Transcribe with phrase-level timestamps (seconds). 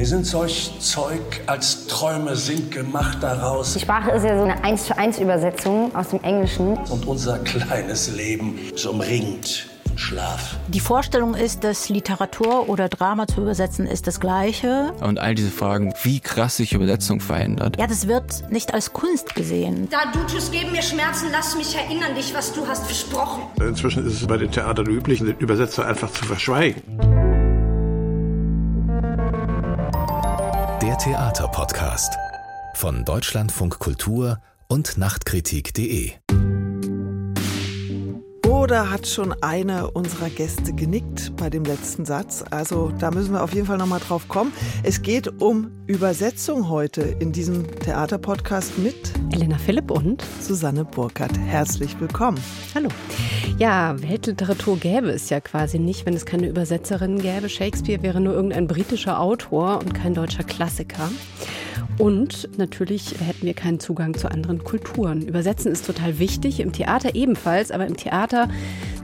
[0.00, 3.74] Wir sind solch Zeug, als Träume sind gemacht daraus.
[3.74, 6.78] Die Sprache ist ja so eine 1 zu 1 Übersetzung aus dem Englischen.
[6.88, 10.56] Und unser kleines Leben ist umringt von Schlaf.
[10.68, 14.94] Die Vorstellung ist, dass Literatur oder Drama zu übersetzen ist das Gleiche.
[15.02, 17.76] Und all diese Fragen, wie krass sich Übersetzung verändert.
[17.78, 19.86] Ja, das wird nicht als Kunst gesehen.
[19.90, 23.42] Da du tust geben mir Schmerzen, lass mich erinnern dich, was du hast versprochen.
[23.60, 26.80] Inzwischen ist es bei den Theatern üblich, den Übersetzer einfach zu verschweigen.
[31.00, 32.18] Theaterpodcast
[32.74, 36.12] von Deutschlandfunk Kultur und Nachtkritik.de.
[38.70, 42.44] Oder hat schon eine unserer Gäste genickt bei dem letzten Satz?
[42.52, 44.52] Also da müssen wir auf jeden Fall nochmal drauf kommen.
[44.84, 48.94] Es geht um Übersetzung heute in diesem Theaterpodcast mit
[49.32, 51.36] Elena Philipp und Susanne Burkhardt.
[51.36, 52.38] Herzlich willkommen.
[52.72, 52.90] Hallo.
[53.58, 57.48] Ja, Weltliteratur gäbe es ja quasi nicht, wenn es keine Übersetzerin gäbe.
[57.48, 61.10] Shakespeare wäre nur irgendein britischer Autor und kein deutscher Klassiker.
[61.98, 65.22] Und natürlich hätten wir keinen Zugang zu anderen Kulturen.
[65.22, 68.48] Übersetzen ist total wichtig, im Theater ebenfalls, aber im Theater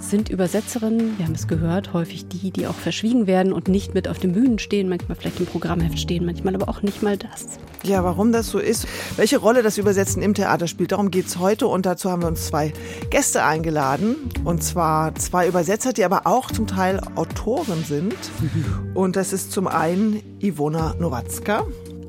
[0.00, 4.08] sind Übersetzerinnen, wir haben es gehört, häufig die, die auch verschwiegen werden und nicht mit
[4.08, 7.58] auf den Bühnen stehen, manchmal vielleicht im Programmheft stehen, manchmal aber auch nicht mal das.
[7.82, 8.86] Ja, warum das so ist,
[9.16, 12.28] welche Rolle das Übersetzen im Theater spielt, darum geht es heute und dazu haben wir
[12.28, 12.72] uns zwei
[13.10, 18.16] Gäste eingeladen und zwar zwei Übersetzer, die aber auch zum Teil Autoren sind
[18.94, 21.64] und das ist zum einen Ivona Nowatzka.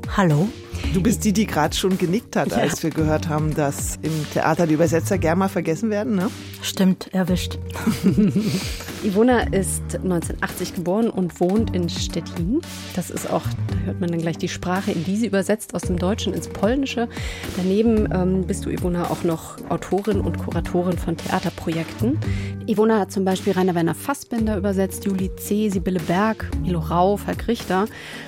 [0.08, 0.48] Hallo.
[0.94, 2.58] Du bist die, die gerade schon genickt hat, ja.
[2.58, 6.30] als wir gehört haben, dass im Theater die Übersetzer gern mal vergessen werden, ne?
[6.62, 7.60] Stimmt, erwischt.
[9.04, 12.62] Ivona ist 1980 geboren und wohnt in Stettin.
[12.96, 15.84] Das ist auch, da hört man dann gleich die Sprache, in die sie übersetzt, aus
[15.84, 17.08] dem Deutschen ins Polnische.
[17.58, 22.18] Daneben ähm, bist du, Ivona, auch noch Autorin und Kuratorin von Theaterprojekten.
[22.66, 27.48] Ivona hat zum Beispiel Rainer Werner Fassbinder übersetzt, Juli C., Sibylle Berg, Milo Rau, Falk
[27.48, 27.86] Richter.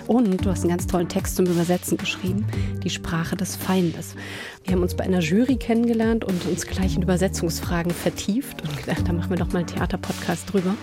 [0.08, 2.39] Und du hast einen ganz tollen Text zum Übersetzen geschrieben,
[2.84, 4.16] Die Sprache des Feindes.
[4.64, 9.08] Wir haben uns bei einer Jury kennengelernt und uns gleich in Übersetzungsfragen vertieft und gedacht,
[9.08, 10.76] da machen wir doch mal einen Theaterpodcast drüber.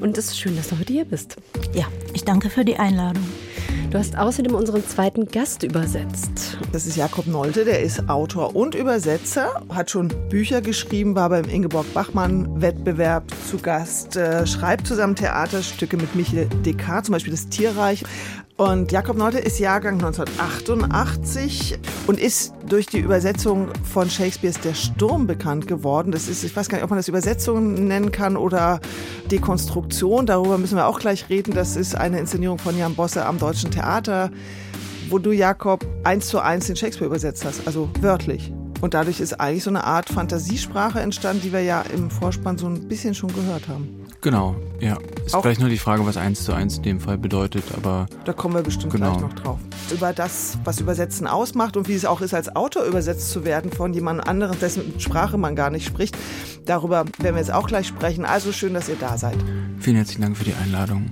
[0.00, 1.36] Und es ist schön, dass du heute hier bist.
[1.74, 3.24] Ja, ich danke für die Einladung.
[3.90, 6.58] Du hast außerdem unseren zweiten Gast übersetzt.
[6.70, 11.46] Das ist Jakob Nolte, der ist Autor und Übersetzer, hat schon Bücher geschrieben, war beim
[11.46, 17.48] Ingeborg Bachmann Wettbewerb zu Gast, äh, schreibt zusammen Theaterstücke mit Michael Descartes, zum Beispiel das
[17.48, 18.04] Tierreich.
[18.60, 25.26] Und Jakob Nolte ist Jahrgang 1988 und ist durch die Übersetzung von Shakespeares Der Sturm
[25.26, 26.12] bekannt geworden.
[26.12, 28.80] Das ist, ich weiß gar nicht, ob man das Übersetzung nennen kann oder
[29.30, 30.26] Dekonstruktion.
[30.26, 31.54] Darüber müssen wir auch gleich reden.
[31.54, 34.30] Das ist eine Inszenierung von Jan Bosse am Deutschen Theater,
[35.08, 38.52] wo du, Jakob, eins zu eins den Shakespeare übersetzt hast, also wörtlich.
[38.80, 42.66] Und dadurch ist eigentlich so eine Art Fantasiesprache entstanden, die wir ja im Vorspann so
[42.66, 44.06] ein bisschen schon gehört haben.
[44.22, 44.98] Genau, ja.
[45.24, 48.06] Ist Auch vielleicht nur die Frage, was eins zu eins in dem Fall bedeutet, aber.
[48.24, 49.12] Da kommen wir bestimmt genau.
[49.12, 49.58] gleich noch drauf.
[49.90, 53.72] Über das, was Übersetzen ausmacht und wie es auch ist, als Autor übersetzt zu werden
[53.72, 56.16] von jemand anderem, dessen Sprache man gar nicht spricht.
[56.66, 58.24] Darüber werden wir jetzt auch gleich sprechen.
[58.24, 59.38] Also schön, dass ihr da seid.
[59.78, 61.10] Vielen herzlichen Dank für die Einladung.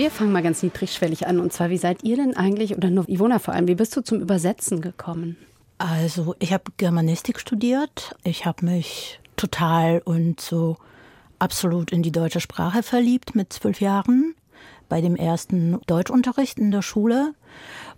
[0.00, 1.40] Wir fangen mal ganz niedrigschwellig an.
[1.40, 4.00] Und zwar, wie seid ihr denn eigentlich, oder nur Ivona vor allem, wie bist du
[4.00, 5.36] zum Übersetzen gekommen?
[5.76, 8.16] Also ich habe Germanistik studiert.
[8.24, 10.78] Ich habe mich total und so
[11.38, 14.34] absolut in die deutsche Sprache verliebt mit zwölf Jahren
[14.88, 17.34] bei dem ersten Deutschunterricht in der Schule.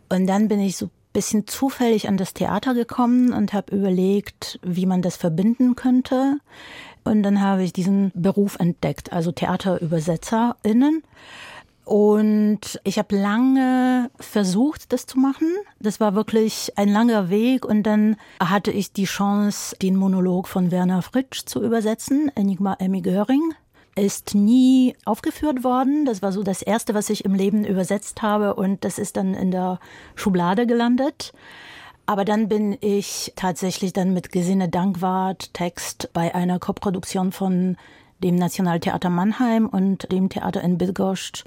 [0.09, 4.59] Und dann bin ich so ein bisschen zufällig an das Theater gekommen und habe überlegt,
[4.65, 6.39] wie man das verbinden könnte.
[7.05, 11.05] Und dann habe ich diesen Beruf entdeckt, also Theaterübersetzerinnen.
[11.85, 15.49] Und ich habe lange versucht, das zu machen.
[15.81, 17.65] Das war wirklich ein langer Weg.
[17.65, 23.01] Und dann hatte ich die Chance, den Monolog von Werner Fritsch zu übersetzen, Enigma Emmy
[23.01, 23.55] Göring.
[23.95, 26.07] Ist nie aufgeführt worden.
[26.07, 28.55] Das war so das erste, was ich im Leben übersetzt habe.
[28.55, 29.81] Und das ist dann in der
[30.15, 31.33] Schublade gelandet.
[32.07, 37.77] Aber dann bin ich tatsächlich dann mit Gesine Dankwart Text bei einer Koproduktion von
[38.23, 41.45] dem Nationaltheater Mannheim und dem Theater in Bydgoszcz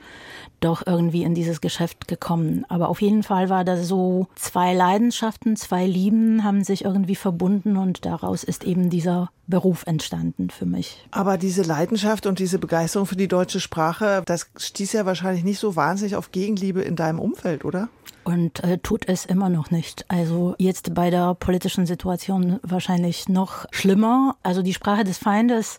[0.60, 2.66] doch irgendwie in dieses Geschäft gekommen.
[2.70, 7.78] Aber auf jeden Fall war das so, zwei Leidenschaften, zwei Lieben haben sich irgendwie verbunden
[7.78, 11.06] und daraus ist eben dieser Beruf entstanden für mich.
[11.12, 15.60] Aber diese Leidenschaft und diese Begeisterung für die deutsche Sprache, das stieß ja wahrscheinlich nicht
[15.60, 17.90] so wahnsinnig auf Gegenliebe in deinem Umfeld, oder?
[18.26, 20.04] und äh, tut es immer noch nicht.
[20.10, 24.36] Also jetzt bei der politischen Situation wahrscheinlich noch schlimmer.
[24.44, 25.78] Also die Sprache des Feindes,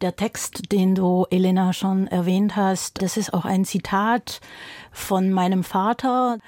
[0.00, 4.40] der Text, den du, Elena, schon erwähnt hast, das ist auch ein Zitat
[4.90, 6.38] von meinem Vater.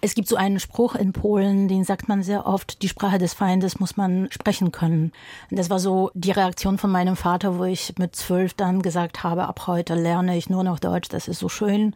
[0.00, 3.34] Es gibt so einen Spruch in Polen, den sagt man sehr oft, die Sprache des
[3.34, 5.12] Feindes muss man sprechen können.
[5.50, 9.46] Das war so die Reaktion von meinem Vater, wo ich mit zwölf dann gesagt habe,
[9.46, 11.94] ab heute lerne ich nur noch Deutsch, das ist so schön.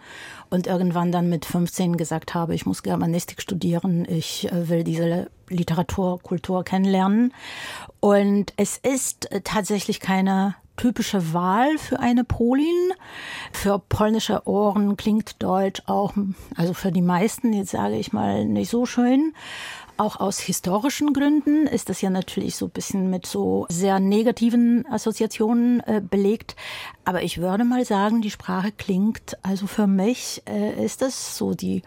[0.51, 5.31] Und irgendwann dann mit 15 gesagt habe, ich muss Germanistik studieren, ich äh, will diese
[5.49, 7.33] Literatur, Kultur kennenlernen.
[8.01, 12.93] Und es ist tatsächlich keine typische Wahl für eine Polin.
[13.53, 16.15] Für polnische Ohren klingt Deutsch auch,
[16.57, 19.33] also für die meisten, jetzt sage ich mal, nicht so schön.
[19.97, 24.85] Auch aus historischen Gründen ist das ja natürlich so ein bisschen mit so sehr negativen
[24.91, 26.57] Assoziationen äh, belegt.
[27.05, 31.55] Aber ich würde mal sagen, die Sprache klingt, also für mich äh, ist das so
[31.55, 31.83] die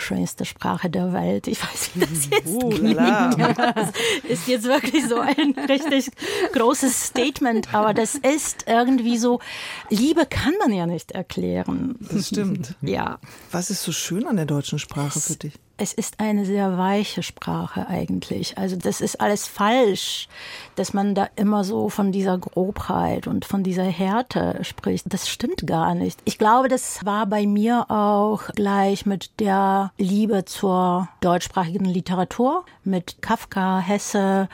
[0.00, 1.46] schönste Sprache der Welt.
[1.46, 2.96] Ich weiß, wie das jetzt uh, klingt.
[3.74, 3.92] Das
[4.28, 6.10] ist jetzt wirklich so ein richtig
[6.52, 9.40] großes Statement, aber das ist irgendwie so,
[9.88, 11.96] Liebe kann man ja nicht erklären.
[12.00, 12.74] Das stimmt.
[12.82, 13.18] Ja.
[13.50, 15.54] Was ist so schön an der deutschen Sprache es, für dich?
[15.82, 18.58] Es ist eine sehr weiche Sprache eigentlich.
[18.58, 20.28] Also das ist alles falsch,
[20.76, 25.06] dass man da immer so von dieser Grobheit und von dieser Härte spricht.
[25.08, 26.20] Das stimmt gar nicht.
[26.26, 33.22] Ich glaube, das war bei mir auch gleich mit der Liebe zur deutschsprachigen Literatur, mit
[33.22, 34.50] Kafka, Hesse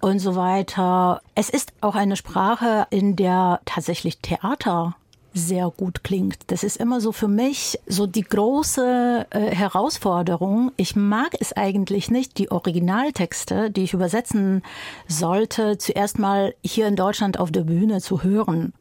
[0.00, 1.22] und so weiter.
[1.36, 4.96] Es ist auch eine Sprache, in der tatsächlich Theater
[5.34, 6.38] sehr gut klingt.
[6.46, 10.70] Das ist immer so für mich so die große äh, Herausforderung.
[10.76, 14.62] Ich mag es eigentlich nicht, die Originaltexte, die ich übersetzen
[15.08, 18.72] sollte, zuerst mal hier in Deutschland auf der Bühne zu hören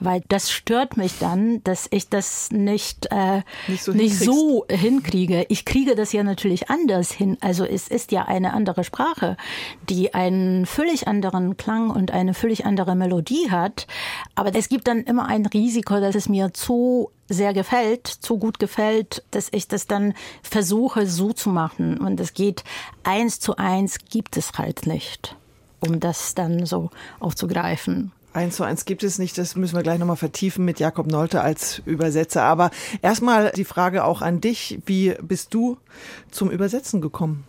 [0.00, 5.46] weil das stört mich dann, dass ich das nicht, äh, nicht, so, nicht so, hinkriege.
[5.48, 7.36] Ich kriege das ja natürlich anders hin.
[7.40, 9.36] Also es ist ja eine andere Sprache,
[9.88, 13.86] die einen völlig anderen Klang und eine völlig andere Melodie hat.
[14.34, 18.58] Aber es gibt dann immer ein Risiko, dass es mir zu sehr gefällt, zu gut
[18.58, 21.98] gefällt, dass ich das dann versuche so zu machen.
[21.98, 22.64] Und es geht
[23.02, 25.36] eins zu eins, gibt es halt nicht,
[25.80, 28.12] um das dann so aufzugreifen.
[28.34, 31.42] Eins zu eins gibt es nicht, das müssen wir gleich nochmal vertiefen mit Jakob Nolte
[31.42, 32.42] als Übersetzer.
[32.42, 32.70] Aber
[33.02, 35.76] erstmal die Frage auch an dich, wie bist du
[36.30, 37.44] zum Übersetzen gekommen?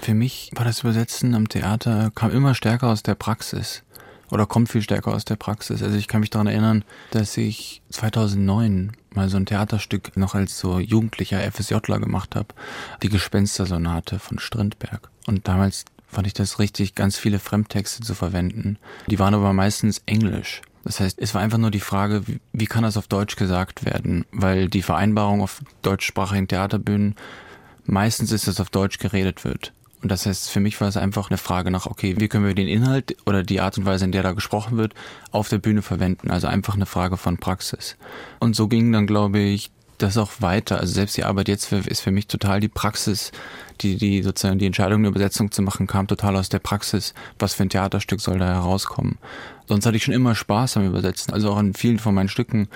[0.00, 3.82] Für mich war das Übersetzen am Theater, kam immer stärker aus der Praxis
[4.30, 5.82] oder kommt viel stärker aus der Praxis.
[5.82, 10.58] Also ich kann mich daran erinnern, dass ich 2009 mal so ein Theaterstück noch als
[10.58, 12.48] so jugendlicher FSJler gemacht habe,
[13.02, 15.10] die Gespenstersonate von Strindberg.
[15.26, 18.78] Und damals fand ich das richtig, ganz viele Fremdtexte zu verwenden.
[19.06, 20.60] Die waren aber meistens Englisch.
[20.84, 23.84] Das heißt, es war einfach nur die Frage, wie, wie kann das auf Deutsch gesagt
[23.84, 24.24] werden?
[24.32, 27.14] Weil die Vereinbarung auf deutschsprachigen Theaterbühnen
[27.84, 29.72] meistens ist, dass auf Deutsch geredet wird.
[30.02, 32.54] Und das heißt, für mich war es einfach eine Frage nach, okay, wie können wir
[32.54, 34.94] den Inhalt oder die Art und Weise, in der da gesprochen wird,
[35.30, 36.30] auf der Bühne verwenden?
[36.30, 37.96] Also einfach eine Frage von Praxis.
[38.40, 39.70] Und so ging dann, glaube ich,
[40.02, 40.78] das auch weiter.
[40.78, 43.32] Also selbst die Arbeit jetzt ist für mich total die Praxis,
[43.80, 47.14] die, die sozusagen die Entscheidung, eine Übersetzung zu machen, kam total aus der Praxis.
[47.38, 49.18] Was für ein Theaterstück soll da herauskommen?
[49.66, 51.32] Sonst hatte ich schon immer Spaß am Übersetzen.
[51.32, 52.68] Also auch in vielen von meinen Stücken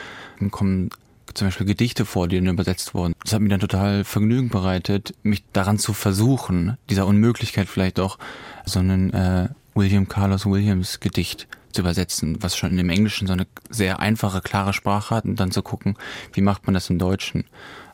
[0.51, 0.91] kommen
[1.35, 3.15] zum Beispiel Gedichte vor, die dann übersetzt wurden.
[3.23, 8.19] Das hat mir dann total Vergnügen bereitet, mich daran zu versuchen, dieser Unmöglichkeit vielleicht auch,
[8.65, 11.47] so einen äh, William Carlos Williams Gedicht
[11.77, 15.53] zu übersetzen, was schon im Englischen so eine sehr einfache, klare Sprache hat und dann
[15.53, 15.97] zu gucken,
[16.33, 17.45] wie macht man das im Deutschen.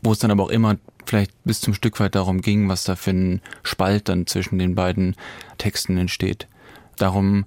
[0.03, 2.97] Wo es dann aber auch immer vielleicht bis zum Stück weit darum ging, was da
[2.97, 5.17] für ein Spalt dann zwischen den beiden
[5.59, 6.47] Texten entsteht.
[6.97, 7.45] Darum,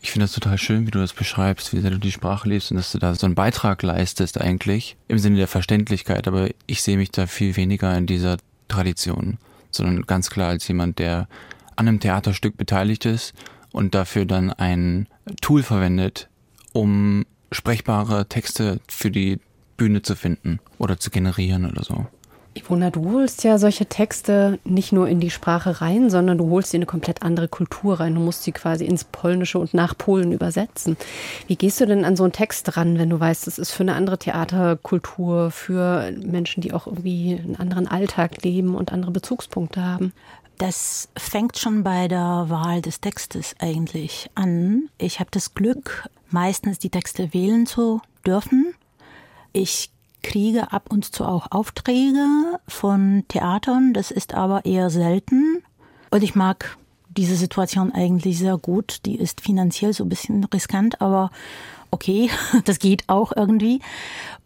[0.00, 2.76] ich finde das total schön, wie du das beschreibst, wie du die Sprache liest und
[2.76, 6.96] dass du da so einen Beitrag leistest eigentlich, im Sinne der Verständlichkeit, aber ich sehe
[6.96, 8.36] mich da viel weniger in dieser
[8.66, 9.38] Tradition,
[9.70, 11.28] sondern ganz klar als jemand, der
[11.76, 13.34] an einem Theaterstück beteiligt ist
[13.72, 15.06] und dafür dann ein
[15.40, 16.28] Tool verwendet,
[16.72, 19.40] um sprechbare Texte für die
[19.76, 22.06] Bühne zu finden oder zu generieren oder so.
[22.58, 26.70] Ivona, du holst ja solche Texte nicht nur in die Sprache rein, sondern du holst
[26.70, 28.14] sie in eine komplett andere Kultur rein.
[28.14, 30.96] Du musst sie quasi ins Polnische und nach Polen übersetzen.
[31.46, 33.84] Wie gehst du denn an so einen Text ran, wenn du weißt, es ist für
[33.84, 39.84] eine andere Theaterkultur, für Menschen, die auch irgendwie einen anderen Alltag leben und andere Bezugspunkte
[39.84, 40.12] haben?
[40.58, 44.90] Das fängt schon bei der Wahl des Textes eigentlich an.
[44.98, 48.74] Ich habe das Glück, meistens die Texte wählen zu dürfen.
[49.52, 49.92] Ich
[50.24, 55.62] kriege ab und zu auch Aufträge von Theatern, das ist aber eher selten.
[56.10, 56.76] Und ich mag
[57.08, 59.06] diese Situation eigentlich sehr gut.
[59.06, 61.30] Die ist finanziell so ein bisschen riskant, aber
[61.92, 62.30] okay,
[62.64, 63.80] das geht auch irgendwie.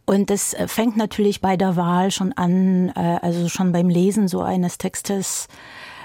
[0.04, 4.42] Und das fängt natürlich bei der Wahl schon an, äh, also schon beim Lesen so
[4.42, 5.48] eines Textes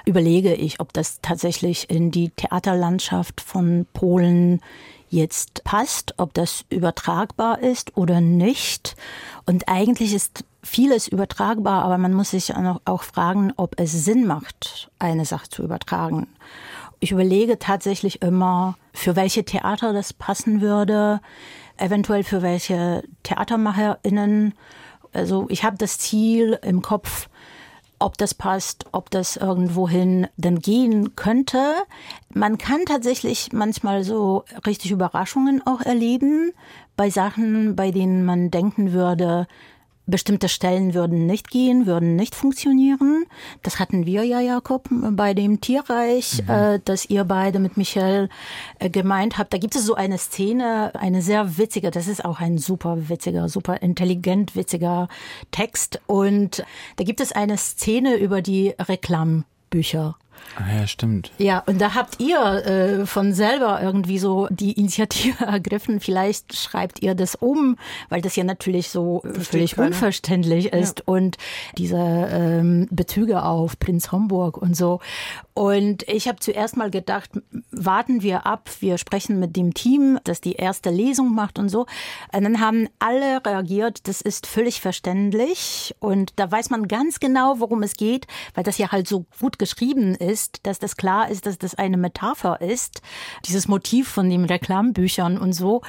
[0.07, 4.61] überlege ich, ob das tatsächlich in die Theaterlandschaft von Polen
[5.09, 8.95] jetzt passt, ob das übertragbar ist oder nicht.
[9.45, 12.53] Und eigentlich ist vieles übertragbar, aber man muss sich
[12.85, 16.27] auch fragen, ob es Sinn macht, eine Sache zu übertragen.
[16.99, 21.21] Ich überlege tatsächlich immer, für welche Theater das passen würde,
[21.77, 24.53] eventuell für welche TheatermacherInnen.
[25.13, 27.29] Also ich habe das Ziel im Kopf,
[27.99, 31.73] ob das passt, ob das irgendwohin dann gehen könnte.
[32.29, 36.51] Man kann tatsächlich manchmal so richtig Überraschungen auch erleben
[36.95, 39.47] bei Sachen, bei denen man denken würde,
[40.07, 43.25] Bestimmte Stellen würden nicht gehen, würden nicht funktionieren.
[43.61, 46.49] Das hatten wir ja, Jakob, bei dem Tierreich, mhm.
[46.49, 48.29] äh, das ihr beide mit Michael
[48.79, 49.53] äh, gemeint habt.
[49.53, 53.49] Da gibt es so eine Szene, eine sehr witzige, das ist auch ein super witziger,
[53.49, 55.09] super intelligent witziger
[55.51, 56.01] Text.
[56.07, 56.63] Und
[56.95, 60.15] da gibt es eine Szene über die Reklambücher.
[60.55, 61.31] Ah ja, stimmt.
[61.37, 65.99] Ja, und da habt ihr äh, von selber irgendwie so die Initiative ergriffen.
[65.99, 67.77] Vielleicht schreibt ihr das um,
[68.09, 69.87] weil das ja natürlich so Versteht völlig keiner.
[69.87, 70.99] unverständlich ist.
[70.99, 71.03] Ja.
[71.05, 71.37] Und
[71.77, 74.99] diese ähm, Bezüge auf Prinz Homburg und so.
[75.57, 77.31] Und ich habe zuerst mal gedacht,
[77.71, 81.87] warten wir ab, wir sprechen mit dem Team, das die erste Lesung macht und so.
[82.31, 85.95] Und dann haben alle reagiert, das ist völlig verständlich.
[85.97, 89.57] Und da weiß man ganz genau, worum es geht, weil das ja halt so gut
[89.57, 93.01] geschrieben ist, dass das klar ist, dass das eine Metapher ist.
[93.47, 95.81] Dieses Motiv von den Reklambüchern und so.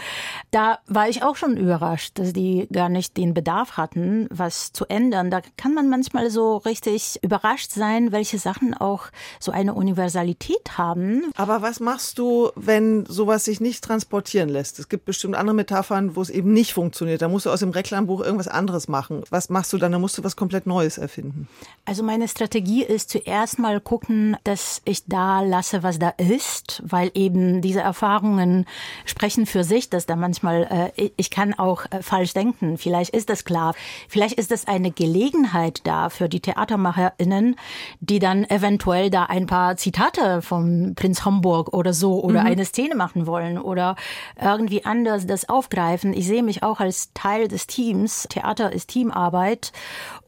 [0.50, 4.86] Da war ich auch schon überrascht, dass die gar nicht den Bedarf hatten, was zu
[4.86, 5.30] ändern.
[5.30, 9.08] Da kann man manchmal so richtig überrascht sein, welche Sachen auch
[9.38, 11.32] so eine Universalität haben.
[11.36, 14.78] Aber was machst du, wenn sowas sich nicht transportieren lässt?
[14.78, 17.22] Es gibt bestimmt andere Metaphern, wo es eben nicht funktioniert.
[17.22, 19.24] Da musst du aus dem Reklambuch irgendwas anderes machen.
[19.30, 19.90] Was machst du dann?
[19.90, 21.48] Da musst du was komplett Neues erfinden.
[21.84, 27.10] Also meine Strategie ist zuerst mal gucken, dass ich da lasse, was da ist, weil
[27.14, 28.64] eben diese Erfahrungen
[29.06, 32.78] sprechen für sich, dass da manchmal, äh, ich kann auch äh, falsch denken.
[32.78, 33.74] Vielleicht ist das klar.
[34.08, 37.56] Vielleicht ist das eine Gelegenheit da für die TheatermacherInnen,
[37.98, 42.46] die dann eventuell da ein paar Zitate vom Prinz Homburg oder so oder mhm.
[42.46, 43.96] eine Szene machen wollen oder
[44.40, 46.12] irgendwie anders das aufgreifen.
[46.12, 48.28] Ich sehe mich auch als Teil des Teams.
[48.30, 49.72] Theater ist Teamarbeit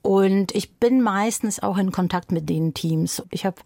[0.03, 3.23] und ich bin meistens auch in Kontakt mit den Teams.
[3.31, 3.57] Ich habe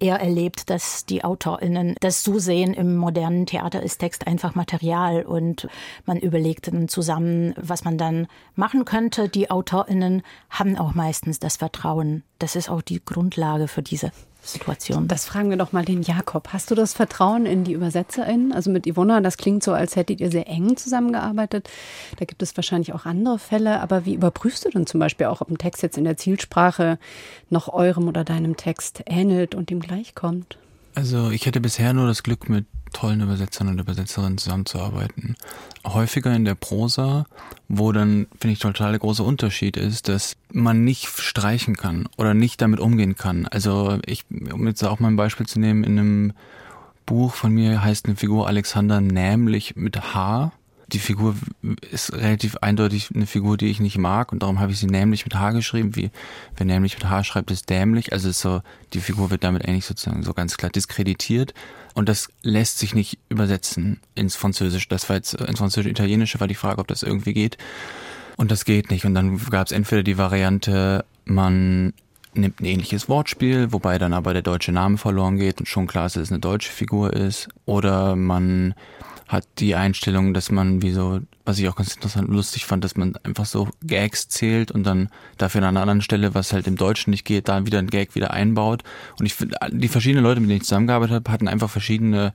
[0.00, 5.22] eher erlebt, dass die AutorInnen das so sehen, im modernen Theater ist Text einfach Material
[5.22, 5.68] und
[6.04, 9.28] man überlegt dann zusammen, was man dann machen könnte.
[9.28, 12.22] Die AutorInnen haben auch meistens das Vertrauen.
[12.38, 14.10] Das ist auch die Grundlage für diese
[14.44, 15.08] Situation.
[15.08, 16.48] Das fragen wir doch mal den Jakob.
[16.52, 18.52] Hast du das Vertrauen in die ÜbersetzerInnen?
[18.52, 21.68] Also mit Ivona, das klingt so, als hättet ihr sehr eng zusammengearbeitet.
[22.18, 23.80] Da gibt es wahrscheinlich auch andere Fälle.
[23.80, 26.98] Aber wie überprüfst du denn zum Beispiel auch, ob ein Text jetzt in der Zielsprache
[27.50, 30.58] noch eurem oder deinem Text ähnelt und dem gleichkommt?
[30.94, 35.36] Also ich hatte bisher nur das Glück, mit tollen Übersetzern und Übersetzerinnen zusammenzuarbeiten.
[35.84, 37.26] Häufiger in der Prosa,
[37.68, 42.32] wo dann, finde ich, total der große Unterschied ist, dass man nicht streichen kann oder
[42.32, 43.46] nicht damit umgehen kann.
[43.46, 46.32] Also ich, um jetzt auch mal ein Beispiel zu nehmen, in einem
[47.04, 50.52] Buch von mir heißt eine Figur Alexander nämlich mit H
[50.92, 51.34] die Figur
[51.90, 55.24] ist relativ eindeutig eine Figur, die ich nicht mag und darum habe ich sie nämlich
[55.24, 56.10] mit H geschrieben, wie
[56.56, 58.12] wer nämlich mit H schreibt, ist dämlich.
[58.12, 58.60] Also ist so,
[58.92, 61.54] die Figur wird damit eigentlich sozusagen so ganz klar diskreditiert
[61.94, 64.88] und das lässt sich nicht übersetzen ins Französische.
[64.88, 67.56] Das war jetzt ins Französisch-Italienische war die Frage, ob das irgendwie geht
[68.36, 71.94] und das geht nicht und dann gab es entweder die Variante, man
[72.34, 76.06] nimmt ein ähnliches Wortspiel, wobei dann aber der deutsche Name verloren geht und schon klar
[76.06, 78.74] ist, dass es eine deutsche Figur ist oder man
[79.26, 82.84] hat die Einstellung, dass man wie so, was ich auch ganz interessant und lustig fand,
[82.84, 86.66] dass man einfach so Gags zählt und dann dafür an einer anderen Stelle, was halt
[86.66, 88.82] im Deutschen nicht geht, da wieder ein Gag wieder einbaut.
[89.18, 92.32] Und ich finde, die verschiedenen Leute, mit denen ich zusammengearbeitet habe, hatten einfach verschiedene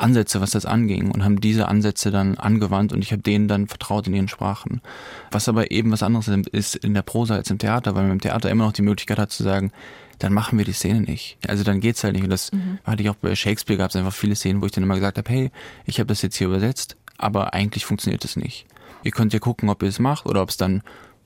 [0.00, 3.68] Ansätze, was das anging und haben diese Ansätze dann angewandt und ich habe denen dann
[3.68, 4.80] vertraut in ihren Sprachen.
[5.30, 8.20] Was aber eben was anderes ist in der Prosa als im Theater, weil man im
[8.20, 9.72] Theater immer noch die Möglichkeit hat zu sagen,
[10.20, 11.38] dann machen wir die Szene nicht.
[11.48, 12.22] Also dann geht's halt nicht.
[12.22, 12.78] Und das mhm.
[12.84, 15.18] hatte ich auch bei Shakespeare, gab es einfach viele Szenen, wo ich dann immer gesagt
[15.18, 15.50] habe, hey,
[15.86, 18.66] ich habe das jetzt hier übersetzt, aber eigentlich funktioniert es nicht.
[19.02, 20.82] Ihr könnt ja gucken, ob ihr es macht oder ob es dann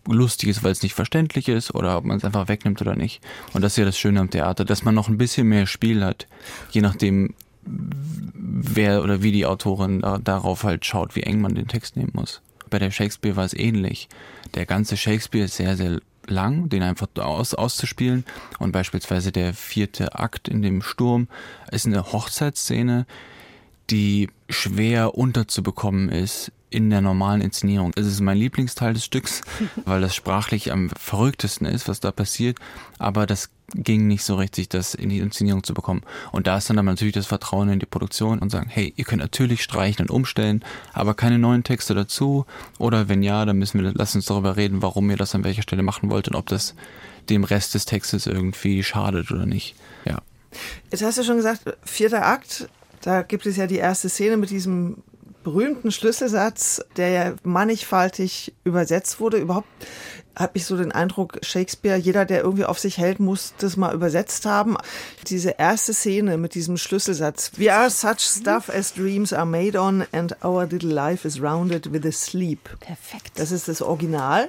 [0.06, 3.20] lustig ist, weil es nicht verständlich ist oder ob man es einfach wegnimmt oder nicht.
[3.52, 6.04] Und das ist ja das Schöne am Theater, dass man noch ein bisschen mehr Spiel
[6.04, 6.28] hat,
[6.70, 7.34] je nachdem,
[7.64, 12.42] wer oder wie die Autorin darauf halt schaut, wie eng man den Text nehmen muss.
[12.70, 14.08] Bei der Shakespeare war es ähnlich.
[14.54, 18.24] Der ganze Shakespeare ist sehr, sehr lang, den einfach aus, auszuspielen.
[18.58, 21.28] Und beispielsweise der vierte Akt in dem Sturm
[21.70, 23.06] ist eine Hochzeitsszene,
[23.90, 27.92] die schwer unterzubekommen ist in der normalen Inszenierung.
[27.94, 29.42] Es ist mein Lieblingsteil des Stücks,
[29.84, 32.58] weil das sprachlich am verrücktesten ist, was da passiert.
[32.98, 36.02] Aber das ging nicht so richtig, das in die Inszenierung zu bekommen.
[36.32, 39.04] Und da ist dann, dann natürlich das Vertrauen in die Produktion und sagen, hey, ihr
[39.04, 42.46] könnt natürlich streichen und umstellen, aber keine neuen Texte dazu.
[42.78, 45.62] Oder wenn ja, dann müssen wir, lasst uns darüber reden, warum ihr das an welcher
[45.62, 46.74] Stelle machen wollt und ob das
[47.30, 49.74] dem Rest des Textes irgendwie schadet oder nicht.
[50.04, 50.18] Ja.
[50.90, 52.68] Jetzt hast du schon gesagt, vierter Akt,
[53.00, 54.98] da gibt es ja die erste Szene mit diesem
[55.44, 59.36] berühmten Schlüsselsatz, der ja mannigfaltig übersetzt wurde.
[59.36, 59.68] Überhaupt
[60.36, 63.94] habe ich so den Eindruck, Shakespeare, jeder, der irgendwie auf sich hält, muss das mal
[63.94, 64.76] übersetzt haben.
[65.28, 67.52] Diese erste Szene mit diesem Schlüsselsatz.
[67.56, 71.92] We are such stuff as dreams are made on and our little life is rounded
[71.92, 72.68] with a sleep.
[72.80, 73.32] Perfekt.
[73.36, 74.48] Das ist das Original.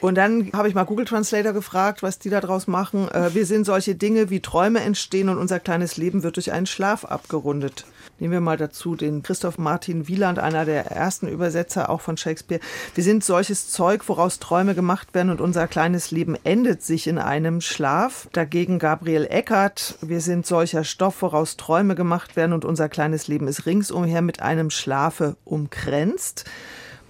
[0.00, 3.08] Und dann habe ich mal Google Translator gefragt, was die da draus machen.
[3.10, 6.66] Äh, wir sind solche Dinge, wie Träume entstehen und unser kleines Leben wird durch einen
[6.66, 7.84] Schlaf abgerundet.
[8.20, 12.60] Nehmen wir mal dazu den Christoph Martin Wieland, einer der ersten Übersetzer auch von Shakespeare.
[12.94, 17.18] Wir sind solches Zeug, woraus Träume gemacht werden und unser kleines Leben endet sich in
[17.18, 18.28] einem Schlaf.
[18.32, 23.48] Dagegen Gabriel Eckert, wir sind solcher Stoff, woraus Träume gemacht werden und unser kleines Leben
[23.48, 26.44] ist ringsumher mit einem Schlafe umkränzt.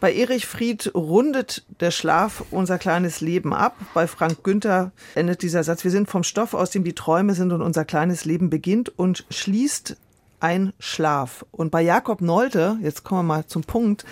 [0.01, 3.77] Bei Erich Fried rundet der Schlaf unser kleines Leben ab.
[3.95, 7.53] Bei Frank Günther endet dieser Satz, wir sind vom Stoff, aus dem die Träume sind
[7.53, 9.97] und unser kleines Leben beginnt und schließt
[10.45, 11.47] ein Schlaf.
[11.53, 14.05] Und bei Jakob Nolte, jetzt kommen wir mal zum Punkt,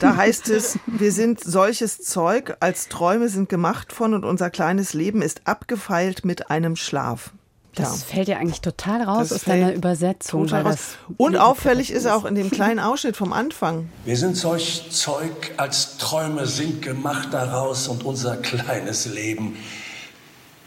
[0.00, 4.92] da heißt es, wir sind solches Zeug, als Träume sind gemacht von und unser kleines
[4.92, 7.32] Leben ist abgefeilt mit einem Schlaf.
[7.76, 8.06] Das ja.
[8.06, 10.48] fällt ja eigentlich total raus das aus deiner Übersetzung.
[10.48, 10.96] Total raus.
[11.16, 13.88] Und auffällig ist auch in dem kleinen Ausschnitt vom Anfang.
[14.04, 19.54] Wir sind solch Zeug, als Träume sind gemacht daraus und unser kleines Leben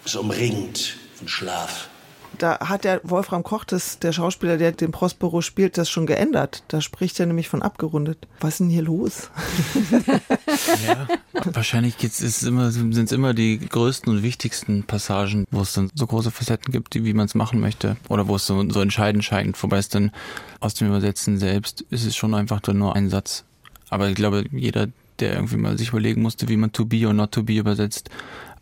[0.06, 1.90] ist umringt von Schlaf
[2.38, 6.64] da hat der Wolfram Koch, das, der Schauspieler, der den Prospero spielt, das schon geändert.
[6.68, 8.28] Da spricht er nämlich von abgerundet.
[8.40, 9.30] Was ist denn hier los?
[10.88, 11.08] ja,
[11.46, 12.72] wahrscheinlich sind es immer,
[13.12, 17.26] immer die größten und wichtigsten Passagen, wo es dann so große Facetten gibt, wie man
[17.26, 17.98] es machen möchte.
[18.10, 19.62] Oder wo es so, so entscheidend scheint.
[19.62, 20.12] Wobei es dann
[20.60, 23.46] aus dem Übersetzen selbst ist es schon einfach nur ein Satz.
[23.90, 24.88] Aber ich glaube, jeder,
[25.20, 28.10] der irgendwie mal sich überlegen musste, wie man to be or not to be übersetzt,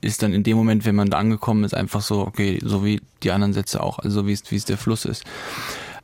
[0.01, 3.01] ist dann in dem Moment, wenn man da angekommen ist, einfach so, okay, so wie
[3.23, 5.23] die anderen Sätze auch, also wie es, wie es der Fluss ist.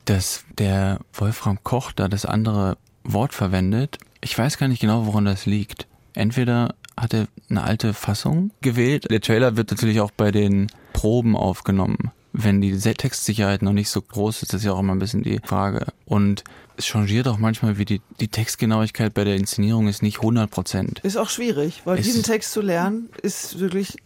[0.04, 5.24] Dass der Wolfram Koch da das andere Wort verwendet, ich weiß gar nicht genau, woran
[5.24, 5.86] das liegt.
[6.14, 9.10] Entweder hat er eine alte Fassung gewählt.
[9.10, 12.10] Der Trailer wird natürlich auch bei den Proben aufgenommen.
[12.40, 15.40] Wenn die Textsicherheit noch nicht so groß ist, ist ja auch immer ein bisschen die
[15.44, 15.86] Frage.
[16.04, 16.44] Und
[16.76, 21.00] es changiert auch manchmal, wie die, die Textgenauigkeit bei der Inszenierung ist nicht 100 Prozent.
[21.00, 23.96] Ist auch schwierig, weil es diesen Text zu lernen ist wirklich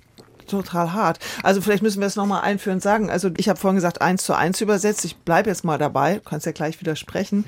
[0.47, 1.19] total hart.
[1.43, 3.11] Also vielleicht müssen wir es nochmal einführend sagen.
[3.11, 5.05] Also ich habe vorhin gesagt, eins zu eins übersetzt.
[5.05, 7.45] Ich bleibe jetzt mal dabei, du kannst ja gleich widersprechen.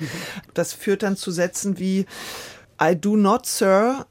[0.53, 2.05] Das führt dann zu Sätzen wie
[2.79, 4.05] I do not, sir,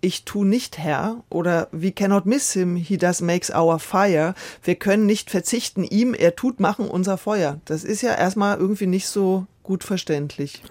[0.00, 4.34] ich tu nicht Herr oder we cannot miss him, he does makes our fire.
[4.62, 7.60] Wir können nicht verzichten ihm, er tut machen unser Feuer.
[7.64, 10.62] Das ist ja erstmal irgendwie nicht so gut verständlich.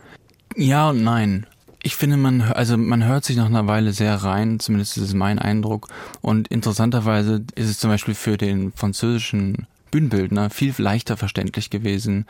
[0.55, 1.47] Ja und nein.
[1.83, 5.13] Ich finde, man, also man hört sich nach einer Weile sehr rein, zumindest ist es
[5.13, 5.87] mein Eindruck.
[6.21, 12.25] Und interessanterweise ist es zum Beispiel für den französischen Bühnenbildner viel leichter verständlich gewesen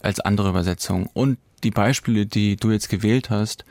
[0.00, 1.08] als andere Übersetzungen.
[1.12, 3.64] Und die Beispiele, die du jetzt gewählt hast,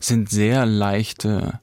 [0.00, 1.60] sind sehr leichte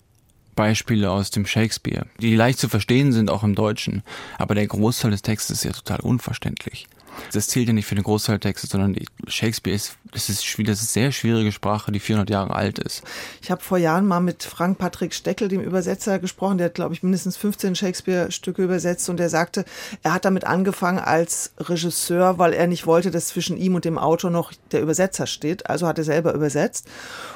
[0.56, 4.04] Beispiele aus dem Shakespeare, die leicht zu verstehen sind, auch im Deutschen.
[4.38, 6.88] Aber der Großteil des Textes ist ja total unverständlich.
[7.34, 8.96] Das zählt ja nicht für den Großteil der Texte, sondern
[9.28, 13.04] Shakespeare ist, das ist, das ist sehr schwierige Sprache, die 400 Jahre alt ist.
[13.42, 16.58] Ich habe vor Jahren mal mit Frank Patrick Steckel, dem Übersetzer, gesprochen.
[16.58, 19.66] Der hat, glaube ich, mindestens 15 Shakespeare-Stücke übersetzt und der sagte,
[20.04, 23.98] er hat damit angefangen als Regisseur, weil er nicht wollte, dass zwischen ihm und dem
[23.98, 25.70] Autor noch der Übersetzer steht.
[25.70, 26.88] Also hat er selber übersetzt.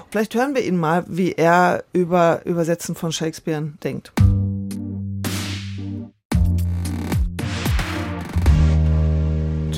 [0.10, 4.12] Vielleicht hören wir ihn mal, wie er über Übersetzen von Shakespeare denkt.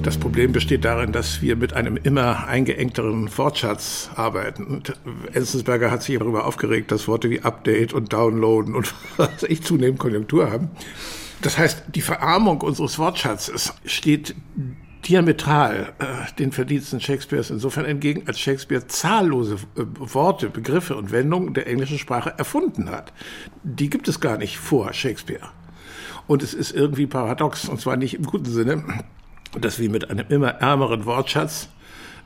[0.04, 4.66] Das Problem besteht darin, dass wir mit einem immer eingeengteren Wortschatz arbeiten.
[4.66, 4.94] Und
[5.34, 10.00] Enzensberger hat sich darüber aufgeregt, dass Worte wie Update und Downloaden und was ich zunehmend
[10.00, 10.72] Konjunktur haben.
[11.42, 14.36] Das heißt, die Verarmung unseres Wortschatzes steht
[15.08, 21.54] diametral äh, den Verdiensten Shakespeares insofern entgegen, als Shakespeare zahllose äh, Worte, Begriffe und Wendungen
[21.54, 23.14] der englischen Sprache erfunden hat.
[23.64, 25.50] Die gibt es gar nicht vor Shakespeare.
[26.28, 28.84] Und es ist irgendwie paradox, und zwar nicht im guten Sinne,
[29.60, 31.70] dass wir mit einem immer ärmeren Wortschatz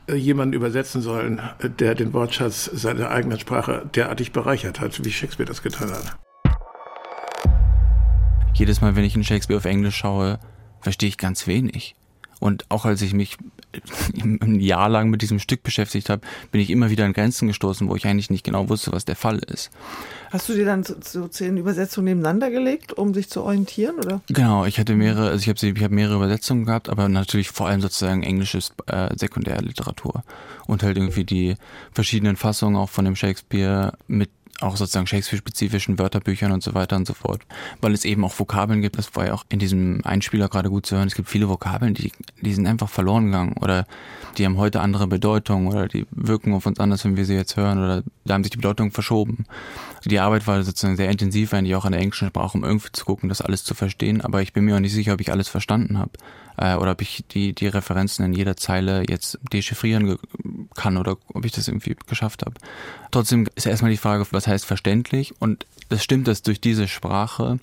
[0.08, 5.10] äh, jemanden übersetzen sollen, äh, der den Wortschatz seiner eigenen Sprache derartig bereichert hat, wie
[5.10, 6.16] Shakespeare das getan hat.
[8.54, 10.38] Jedes Mal, wenn ich in Shakespeare auf Englisch schaue,
[10.80, 11.94] verstehe ich ganz wenig.
[12.40, 13.38] Und auch als ich mich
[14.20, 17.88] ein Jahr lang mit diesem Stück beschäftigt habe, bin ich immer wieder an Grenzen gestoßen,
[17.88, 19.70] wo ich eigentlich nicht genau wusste, was der Fall ist.
[20.30, 24.20] Hast du dir dann so, zehn Übersetzungen nebeneinander gelegt, um sich zu orientieren, oder?
[24.28, 27.68] Genau, ich hatte mehrere, also ich habe ich hab mehrere Übersetzungen gehabt, aber natürlich vor
[27.68, 30.24] allem sozusagen englisches äh, Sekundärliteratur
[30.66, 31.54] und halt irgendwie die
[31.92, 37.06] verschiedenen Fassungen auch von dem Shakespeare mit auch sozusagen Shakespeare-spezifischen Wörterbüchern und so weiter und
[37.06, 37.42] so fort.
[37.80, 40.86] Weil es eben auch Vokabeln gibt, das war ja auch in diesem Einspieler gerade gut
[40.86, 43.86] zu hören, es gibt viele Vokabeln, die, die sind einfach verloren gegangen oder
[44.38, 47.56] die haben heute andere Bedeutung oder die wirken auf uns anders, wenn wir sie jetzt
[47.56, 49.44] hören oder da haben sich die Bedeutungen verschoben.
[50.04, 53.04] Die Arbeit war sozusagen sehr intensiv, eigentlich auch in der englischen Sprache, um irgendwie zu
[53.04, 55.48] gucken, das alles zu verstehen, aber ich bin mir auch nicht sicher, ob ich alles
[55.48, 56.12] verstanden habe
[56.56, 60.18] äh, oder ob ich die, die Referenzen in jeder Zeile jetzt dechiffrieren
[60.76, 62.54] kann oder ob ich das irgendwie geschafft habe.
[63.10, 65.34] Trotzdem ist erstmal die Frage, was heißt verständlich?
[65.40, 67.58] Und das stimmt, dass durch diese Sprache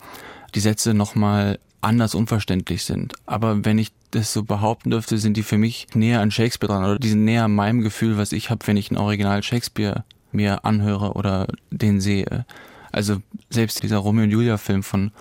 [0.56, 3.14] die Sätze nochmal anders unverständlich sind.
[3.26, 6.86] Aber wenn ich das so behaupten dürfte, sind die für mich näher an Shakespeare dran
[6.86, 10.04] oder die sind näher an meinem Gefühl, was ich habe, wenn ich ein Original Shakespeare
[10.32, 12.46] mir anhöre oder den sehe.
[12.92, 15.12] Also selbst dieser Romeo und Julia Film von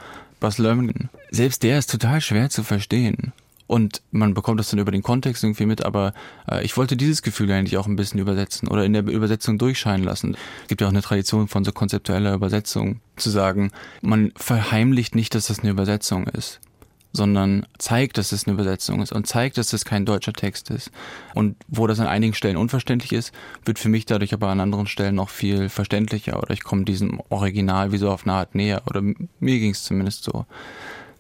[0.40, 3.32] Buzz Lerman, selbst der ist total schwer zu verstehen
[3.66, 6.14] und man bekommt das dann über den Kontext irgendwie mit, aber
[6.50, 10.04] äh, ich wollte dieses Gefühl eigentlich auch ein bisschen übersetzen oder in der Übersetzung durchscheinen
[10.04, 10.36] lassen.
[10.62, 15.34] Es gibt ja auch eine Tradition von so konzeptueller Übersetzung, zu sagen, man verheimlicht nicht,
[15.34, 16.60] dass das eine Übersetzung ist
[17.12, 20.90] sondern zeigt, dass es eine Übersetzung ist und zeigt, dass es kein deutscher Text ist.
[21.34, 23.32] Und wo das an einigen Stellen unverständlich ist,
[23.64, 27.20] wird für mich dadurch aber an anderen Stellen noch viel verständlicher oder ich komme diesem
[27.28, 30.46] Original wie so auf eine Art näher oder mir ging es zumindest so.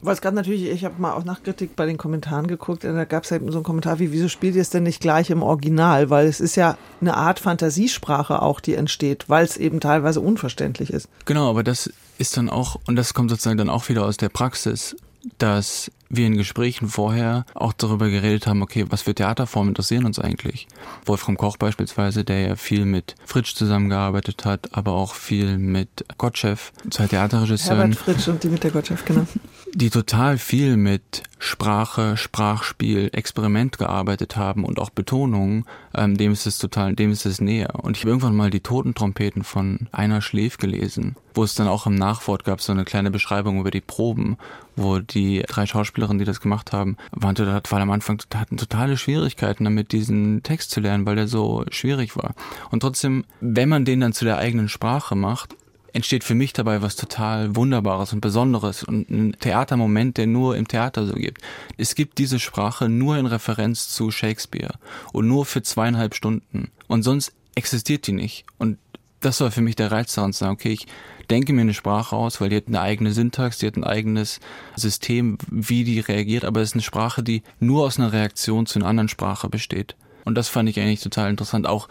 [0.04, 3.22] Was gerade natürlich, ich habe mal auch nach Kritik bei den Kommentaren geguckt, da gab
[3.22, 6.10] es halt so einen Kommentar wie, wieso spielt ihr es denn nicht gleich im Original?
[6.10, 10.92] Weil es ist ja eine Art Fantasiesprache auch, die entsteht, weil es eben teilweise unverständlich
[10.92, 11.08] ist.
[11.24, 14.28] Genau, aber das ist dann auch, und das kommt sozusagen dann auch wieder aus der
[14.28, 14.96] Praxis,
[15.38, 20.18] dass wir in Gesprächen vorher auch darüber geredet haben, okay, was für Theaterformen interessieren uns
[20.18, 20.68] eigentlich?
[21.06, 26.56] Wolfram Koch beispielsweise, der ja viel mit Fritsch zusammengearbeitet hat, aber auch viel mit Gottschew,
[26.90, 27.92] zwei Theaterregisseuren.
[27.92, 29.26] Herbert Fritsch und Dieter Gottschew, genau.
[29.74, 36.46] Die total viel mit Sprache, Sprachspiel, Experiment gearbeitet haben und auch Betonungen, ähm, dem ist
[36.46, 37.82] es total, dem ist es näher.
[37.82, 41.86] Und ich habe irgendwann mal die Totentrompeten von Einer Schläf gelesen, wo es dann auch
[41.86, 44.36] im Nachwort gab, so eine kleine Beschreibung über die Proben,
[44.76, 45.66] wo die drei
[46.02, 50.70] Schauspielerinnen, die das gemacht haben, waren, waren am Anfang hatten totale Schwierigkeiten damit, diesen Text
[50.70, 52.34] zu lernen, weil der so schwierig war.
[52.70, 55.56] Und trotzdem, wenn man den dann zu der eigenen Sprache macht,
[55.92, 60.66] entsteht für mich dabei was total Wunderbares und Besonderes und ein Theatermoment, der nur im
[60.66, 61.42] Theater so gibt.
[61.76, 64.74] Es gibt diese Sprache nur in Referenz zu Shakespeare
[65.12, 68.46] und nur für zweieinhalb Stunden und sonst existiert die nicht.
[68.56, 68.78] Und
[69.22, 70.86] das war für mich der Reiz daran zu sagen, okay, ich
[71.30, 74.40] denke mir eine Sprache aus, weil die hat eine eigene Syntax, die hat ein eigenes
[74.76, 78.78] System, wie die reagiert, aber es ist eine Sprache, die nur aus einer Reaktion zu
[78.78, 79.96] einer anderen Sprache besteht.
[80.24, 81.88] Und das fand ich eigentlich total interessant, auch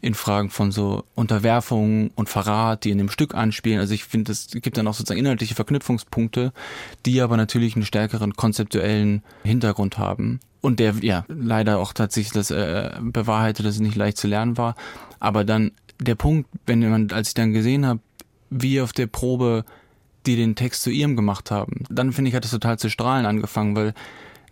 [0.00, 3.80] in Fragen von so Unterwerfung und Verrat, die in dem Stück anspielen.
[3.80, 6.52] Also ich finde, es gibt dann auch sozusagen inhaltliche Verknüpfungspunkte,
[7.06, 10.40] die aber natürlich einen stärkeren konzeptuellen Hintergrund haben.
[10.60, 14.56] Und der, ja, leider auch tatsächlich das äh, bewahrheitet, dass es nicht leicht zu lernen
[14.58, 14.76] war.
[15.20, 18.00] Aber dann der Punkt, wenn man, als ich dann gesehen habe,
[18.50, 19.64] wie auf der Probe
[20.26, 23.26] die den Text zu ihrem gemacht haben, dann finde ich, hat es total zu strahlen
[23.26, 23.92] angefangen, weil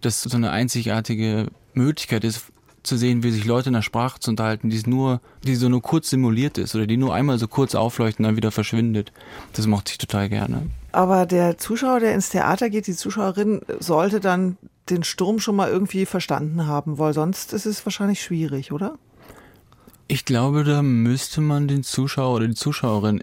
[0.02, 2.52] das so eine einzigartige Möglichkeit ist,
[2.82, 5.82] zu sehen, wie sich Leute in der Sprache zu unterhalten, die nur, die so nur
[5.82, 9.12] kurz simuliert ist oder die nur einmal so kurz aufleuchtet und dann wieder verschwindet.
[9.52, 10.66] Das mochte ich total gerne.
[10.90, 14.58] Aber der Zuschauer, der ins Theater geht, die Zuschauerin, sollte dann
[14.90, 18.98] den Sturm schon mal irgendwie verstanden haben, weil sonst ist es wahrscheinlich schwierig, oder?
[20.08, 23.22] Ich glaube, da müsste man den Zuschauer oder die Zuschauerin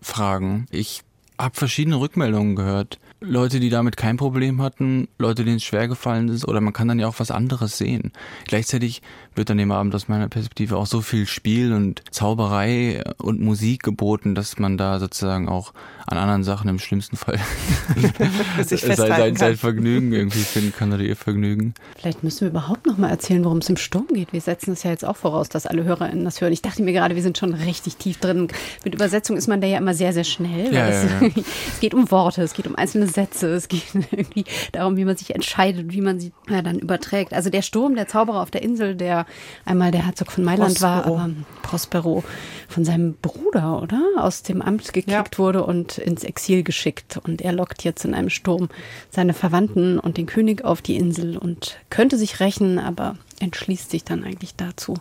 [0.00, 0.66] fragen.
[0.70, 1.02] Ich
[1.38, 2.98] habe verschiedene Rückmeldungen gehört.
[3.26, 6.88] Leute, die damit kein Problem hatten, Leute, denen es schwer gefallen ist, oder man kann
[6.88, 8.12] dann ja auch was anderes sehen.
[8.46, 9.02] Gleichzeitig
[9.34, 13.82] wird an dem Abend aus meiner Perspektive auch so viel Spiel und Zauberei und Musik
[13.82, 15.72] geboten, dass man da sozusagen auch
[16.06, 17.38] an anderen Sachen im schlimmsten Fall
[18.64, 21.74] sein, sein, sein Vergnügen irgendwie finden kann oder ihr Vergnügen.
[21.98, 24.32] Vielleicht müssen wir überhaupt noch mal erzählen, worum es im Sturm geht.
[24.32, 26.52] Wir setzen es ja jetzt auch voraus, dass alle HörerInnen das hören.
[26.52, 28.48] Ich dachte mir gerade, wir sind schon richtig tief drin.
[28.84, 30.72] Mit Übersetzung ist man da ja immer sehr, sehr schnell.
[30.74, 31.32] Ja, es, ja, ja.
[31.72, 35.16] es geht um Worte, es geht um einzelne Sätze, es geht irgendwie darum, wie man
[35.16, 37.32] sich entscheidet, wie man sie ja, dann überträgt.
[37.32, 39.26] Also der Sturm, der Zauberer auf der Insel, der
[39.64, 40.90] einmal der Herzog von Mailand Prospero.
[40.90, 41.30] war, aber
[41.62, 42.24] Prospero
[42.68, 44.02] von seinem Bruder, oder?
[44.18, 45.24] Aus dem Amt gekickt Ja.
[45.38, 47.18] wurde und ins Exil geschickt.
[47.22, 48.68] Und er lockt jetzt in einem Sturm
[49.10, 54.04] seine Verwandten und den König auf die Insel und könnte sich rächen, aber entschließt sich
[54.04, 54.94] dann eigentlich dazu,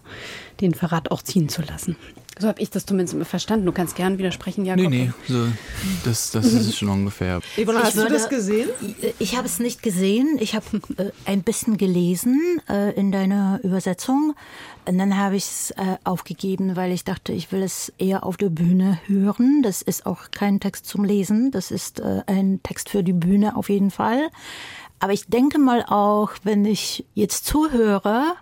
[0.62, 1.96] den Verrat auch ziehen zu lassen.
[2.40, 3.66] So habe ich das zumindest verstanden.
[3.66, 4.90] Du kannst gern widersprechen, Jakob.
[4.90, 5.48] Nee, nee, so,
[6.04, 7.42] das, das ist schon ungefähr.
[7.58, 8.70] Ivona, hast würde, du das gesehen?
[9.20, 10.38] Ich habe es nicht gesehen.
[10.40, 10.66] Ich habe
[10.98, 14.34] äh, ein bisschen gelesen äh, in deiner Übersetzung.
[14.86, 18.38] Und dann habe ich es äh, aufgegeben, weil ich dachte, ich will es eher auf
[18.38, 19.62] der Bühne hören.
[19.62, 21.52] Das ist auch kein Text zum Lesen.
[21.52, 24.30] Das ist äh, ein Text für die Bühne auf jeden Fall.
[25.00, 28.36] Aber ich denke mal auch, wenn ich jetzt zuhöre,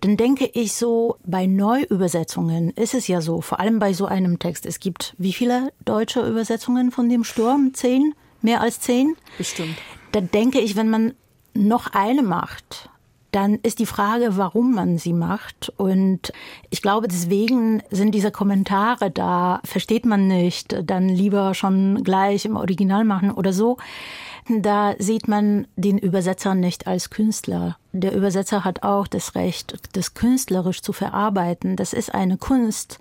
[0.00, 4.38] dann denke ich so, bei Neuübersetzungen ist es ja so, vor allem bei so einem
[4.38, 4.66] Text.
[4.66, 7.72] Es gibt wie viele deutsche Übersetzungen von dem Sturm?
[7.74, 8.14] Zehn?
[8.42, 9.16] Mehr als zehn?
[9.38, 9.76] Bestimmt.
[10.12, 11.14] Da denke ich, wenn man
[11.54, 12.89] noch eine macht,
[13.32, 15.72] dann ist die Frage, warum man sie macht.
[15.76, 16.32] Und
[16.70, 22.56] ich glaube, deswegen sind diese Kommentare da, versteht man nicht, dann lieber schon gleich im
[22.56, 23.76] Original machen oder so.
[24.48, 27.76] Da sieht man den Übersetzer nicht als Künstler.
[27.92, 31.76] Der Übersetzer hat auch das Recht, das künstlerisch zu verarbeiten.
[31.76, 32.98] Das ist eine Kunst.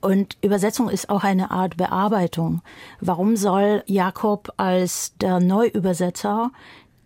[0.00, 2.62] Und Übersetzung ist auch eine Art Bearbeitung.
[3.00, 6.50] Warum soll Jakob als der Neuübersetzer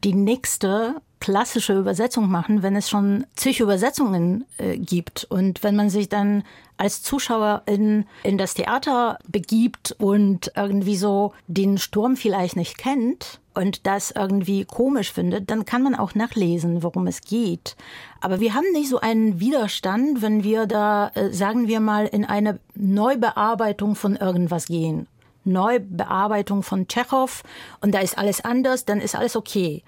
[0.04, 5.22] die nächste klassische Übersetzung machen, wenn es schon zig Übersetzungen äh, gibt.
[5.30, 6.42] Und wenn man sich dann
[6.78, 13.38] als Zuschauer in, in das Theater begibt und irgendwie so den Sturm vielleicht nicht kennt
[13.54, 17.76] und das irgendwie komisch findet, dann kann man auch nachlesen, worum es geht.
[18.20, 22.24] Aber wir haben nicht so einen Widerstand, wenn wir da, äh, sagen wir mal, in
[22.24, 25.06] eine Neubearbeitung von irgendwas gehen.
[25.44, 27.42] Neubearbeitung von Tschechow
[27.80, 29.82] und da ist alles anders, dann ist alles okay.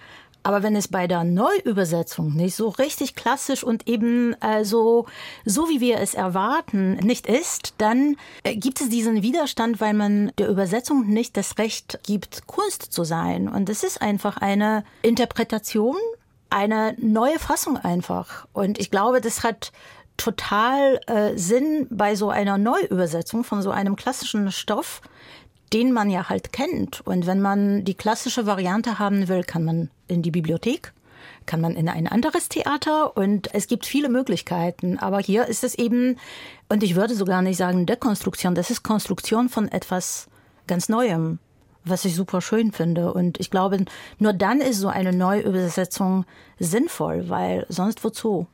[0.45, 5.07] Aber wenn es bei der Neuübersetzung nicht so richtig klassisch und eben äh, so,
[5.47, 10.33] so wie wir es erwarten, nicht ist, dann äh, gibt es diesen Widerstand, weil man
[10.39, 13.49] der Übersetzung nicht das Recht gibt, Kunst zu sein.
[13.49, 15.97] Und es ist einfach eine Interpretation,
[16.51, 18.47] eine neue Fassung einfach.
[18.53, 19.73] Und ich glaube, das hat
[20.19, 25.01] total äh, Sinn bei so einer Neuübersetzung von so einem klassischen Stoff,
[25.75, 27.01] den man ja halt kennt.
[27.03, 30.93] Und wenn man die klassische Variante haben will, kann man in die Bibliothek,
[31.47, 34.99] kann man in ein anderes Theater und es gibt viele Möglichkeiten.
[34.99, 36.17] Aber hier ist es eben,
[36.69, 40.29] und ich würde sogar nicht sagen Dekonstruktion, das ist Konstruktion von etwas
[40.69, 41.41] ganz Neuem,
[41.85, 43.13] was ich super schön finde.
[43.13, 43.85] Und ich glaube,
[44.19, 46.25] nur dann ist so eine Neuübersetzung
[46.59, 48.47] sinnvoll, weil sonst wozu?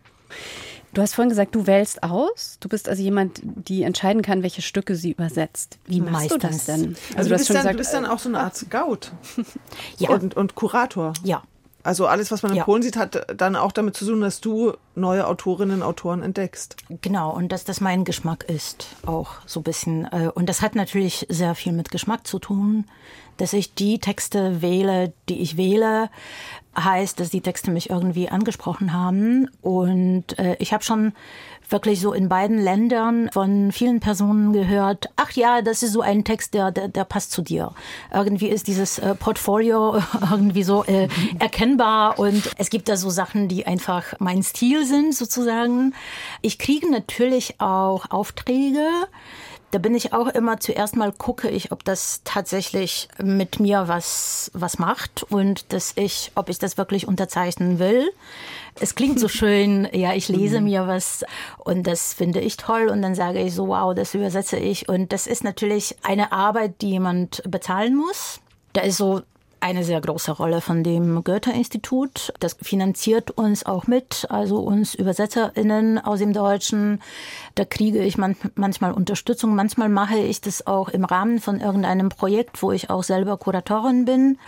[0.93, 2.57] Du hast vorhin gesagt, du wählst aus.
[2.61, 5.79] Du bist also jemand, die entscheiden kann, welche Stücke sie übersetzt.
[5.87, 6.43] Wie machst Meistens.
[6.43, 6.75] du das denn?
[6.75, 9.13] Also, also du, bist dann, gesagt, du bist dann auch so eine Art Scout
[9.99, 10.11] ja.
[10.11, 11.13] und, und Kurator.
[11.23, 11.43] Ja.
[11.83, 12.65] Also alles, was man in ja.
[12.65, 16.77] Polen sieht, hat dann auch damit zu tun, dass du neue Autorinnen und Autoren entdeckst.
[17.01, 20.05] Genau, und dass das mein Geschmack ist, auch so ein bisschen.
[20.13, 22.85] Äh, und das hat natürlich sehr viel mit Geschmack zu tun,
[23.41, 26.11] dass ich die Texte wähle, die ich wähle,
[26.79, 29.49] heißt, dass die Texte mich irgendwie angesprochen haben.
[29.63, 31.13] Und äh, ich habe schon
[31.71, 36.25] wirklich so in beiden Ländern von vielen Personen gehört, ach ja, das ist so ein
[36.25, 37.73] Text, der, der, der passt zu dir.
[38.13, 43.49] Irgendwie ist dieses äh, Portfolio irgendwie so äh, erkennbar und es gibt da so Sachen,
[43.49, 45.95] die einfach mein Stil sind sozusagen.
[46.43, 48.87] Ich kriege natürlich auch Aufträge,
[49.71, 54.51] da bin ich auch immer zuerst mal gucke ich, ob das tatsächlich mit mir was,
[54.55, 58.11] was macht und dass ich, ob ich das wirklich unterzeichnen will.
[58.81, 60.67] Es klingt so schön, ja, ich lese mhm.
[60.67, 61.25] mir was
[61.59, 65.13] und das finde ich toll und dann sage ich so, wow, das übersetze ich und
[65.13, 68.41] das ist natürlich eine Arbeit, die jemand bezahlen muss.
[68.73, 69.23] Da ist so
[69.61, 72.33] eine sehr große Rolle von dem Goethe-Institut.
[72.41, 77.01] Das finanziert uns auch mit, also uns ÜbersetzerInnen aus dem Deutschen.
[77.55, 79.55] Da kriege ich man manchmal Unterstützung.
[79.55, 84.05] Manchmal mache ich das auch im Rahmen von irgendeinem Projekt, wo ich auch selber Kuratorin
[84.05, 84.39] bin.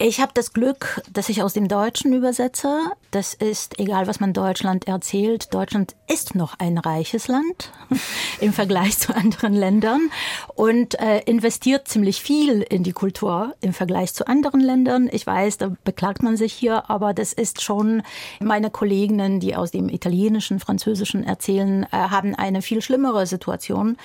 [0.00, 2.92] Ich habe das Glück, dass ich aus dem Deutschen übersetze.
[3.10, 7.72] Das ist, egal was man Deutschland erzählt, Deutschland ist noch ein reiches Land
[8.40, 10.08] im Vergleich zu anderen Ländern
[10.54, 15.08] und äh, investiert ziemlich viel in die Kultur im Vergleich zu anderen Ländern.
[15.10, 18.02] Ich weiß, da beklagt man sich hier, aber das ist schon,
[18.38, 23.96] meine Kolleginnen, die aus dem Italienischen, Französischen erzählen, äh, haben eine viel schlimmere Situation.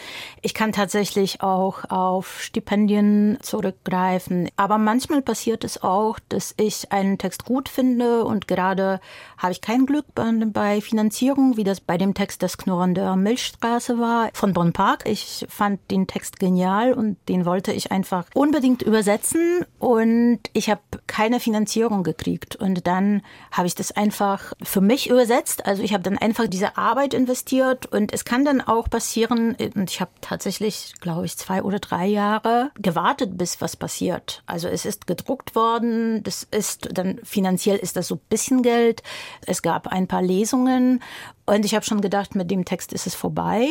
[0.42, 7.18] Ich kann tatsächlich auch auf Stipendien zurückgreifen, aber manchmal passiert es auch, dass ich einen
[7.18, 9.00] Text gut finde und gerade
[9.38, 14.00] habe ich kein Glück bei Finanzierung, wie das bei dem Text Das Knurren der Milchstraße
[14.00, 15.04] war von Bonn Park.
[15.06, 20.82] Ich fand den Text genial und den wollte ich einfach unbedingt übersetzen und ich habe
[21.08, 25.66] keine Finanzierung gekriegt und dann habe ich das einfach für mich übersetzt.
[25.66, 29.92] Also ich habe dann einfach diese Arbeit investiert und es kann dann auch passieren und
[29.92, 34.44] ich habe tatsächlich, glaube ich, zwei oder drei Jahre gewartet, bis was passiert.
[34.46, 36.24] Also es ist gedruckt worden worden.
[36.24, 39.04] Das ist dann finanziell ist das so ein bisschen Geld.
[39.46, 41.02] Es gab ein paar Lesungen
[41.46, 43.68] und ich habe schon gedacht, mit dem Text ist es vorbei.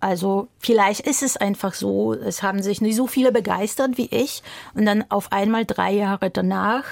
[0.00, 4.42] Also vielleicht ist es einfach so, es haben sich nicht so viele begeistert wie ich
[4.74, 6.84] und dann auf einmal drei Jahre danach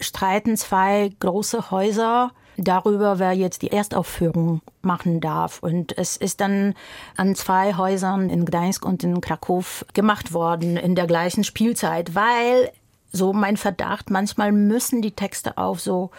[0.00, 5.62] streiten zwei große Häuser darüber, wer jetzt die Erstaufführung machen darf.
[5.62, 6.74] Und es ist dann
[7.16, 12.72] an zwei Häusern in Gdańsk und in Krakow gemacht worden in der gleichen Spielzeit, weil
[13.10, 16.10] so mein Verdacht, manchmal müssen die Texte auch so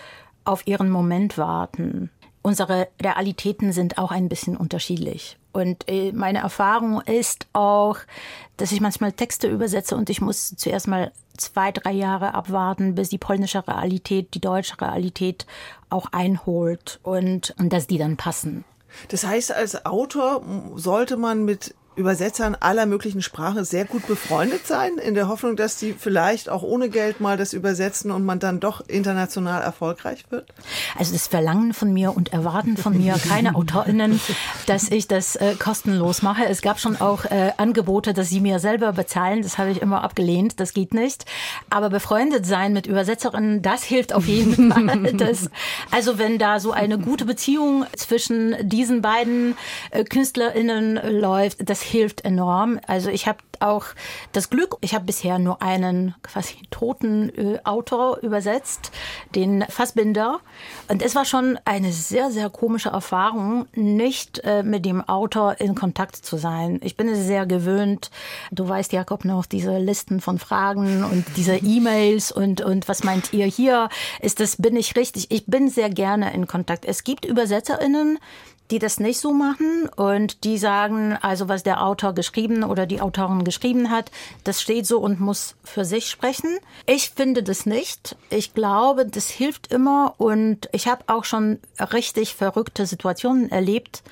[0.45, 2.09] auf ihren Moment warten.
[2.41, 5.37] Unsere Realitäten sind auch ein bisschen unterschiedlich.
[5.51, 7.97] Und äh, meine Erfahrung ist auch,
[8.57, 13.09] dass ich manchmal Texte übersetze und ich muss zuerst mal zwei, drei Jahre abwarten, bis
[13.09, 15.45] die polnische Realität, die deutsche Realität
[15.89, 18.63] auch einholt und, und dass die dann passen.
[19.09, 20.43] Das heißt, als Autor
[20.75, 25.75] sollte man mit Übersetzern aller möglichen Sprachen sehr gut befreundet sein, in der Hoffnung, dass
[25.77, 30.51] die vielleicht auch ohne Geld mal das übersetzen und man dann doch international erfolgreich wird?
[30.97, 34.19] Also das Verlangen von mir und Erwarten von mir, keine AutorInnen,
[34.65, 36.45] dass ich das äh, kostenlos mache.
[36.45, 39.41] Es gab schon auch äh, Angebote, dass sie mir selber bezahlen.
[39.41, 40.59] Das habe ich immer abgelehnt.
[40.59, 41.25] Das geht nicht.
[41.69, 45.13] Aber befreundet sein mit Übersetzerinnen, das hilft auf jeden Fall.
[45.13, 45.49] Das,
[45.91, 49.57] also wenn da so eine gute Beziehung zwischen diesen beiden
[49.91, 52.79] äh, KünstlerInnen läuft, das hilft enorm.
[52.87, 53.85] Also ich habe auch
[54.31, 58.91] das Glück, ich habe bisher nur einen quasi toten äh, Autor übersetzt,
[59.35, 60.39] den Fassbinder.
[60.87, 65.75] Und es war schon eine sehr, sehr komische Erfahrung, nicht äh, mit dem Autor in
[65.75, 66.79] Kontakt zu sein.
[66.83, 68.11] Ich bin es sehr gewöhnt.
[68.51, 73.33] Du weißt, Jakob, noch diese Listen von Fragen und diese E-Mails und, und was meint
[73.33, 73.89] ihr hier?
[74.21, 75.31] Ist das, bin ich richtig?
[75.31, 76.85] Ich bin sehr gerne in Kontakt.
[76.85, 78.19] Es gibt ÜbersetzerInnen,
[78.71, 83.01] die das nicht so machen und die sagen, also was der Autor geschrieben oder die
[83.01, 84.11] Autorin geschrieben hat,
[84.43, 86.57] das steht so und muss für sich sprechen.
[86.85, 88.15] Ich finde das nicht.
[88.29, 91.59] Ich glaube, das hilft immer und ich habe auch schon
[91.93, 94.03] richtig verrückte Situationen erlebt,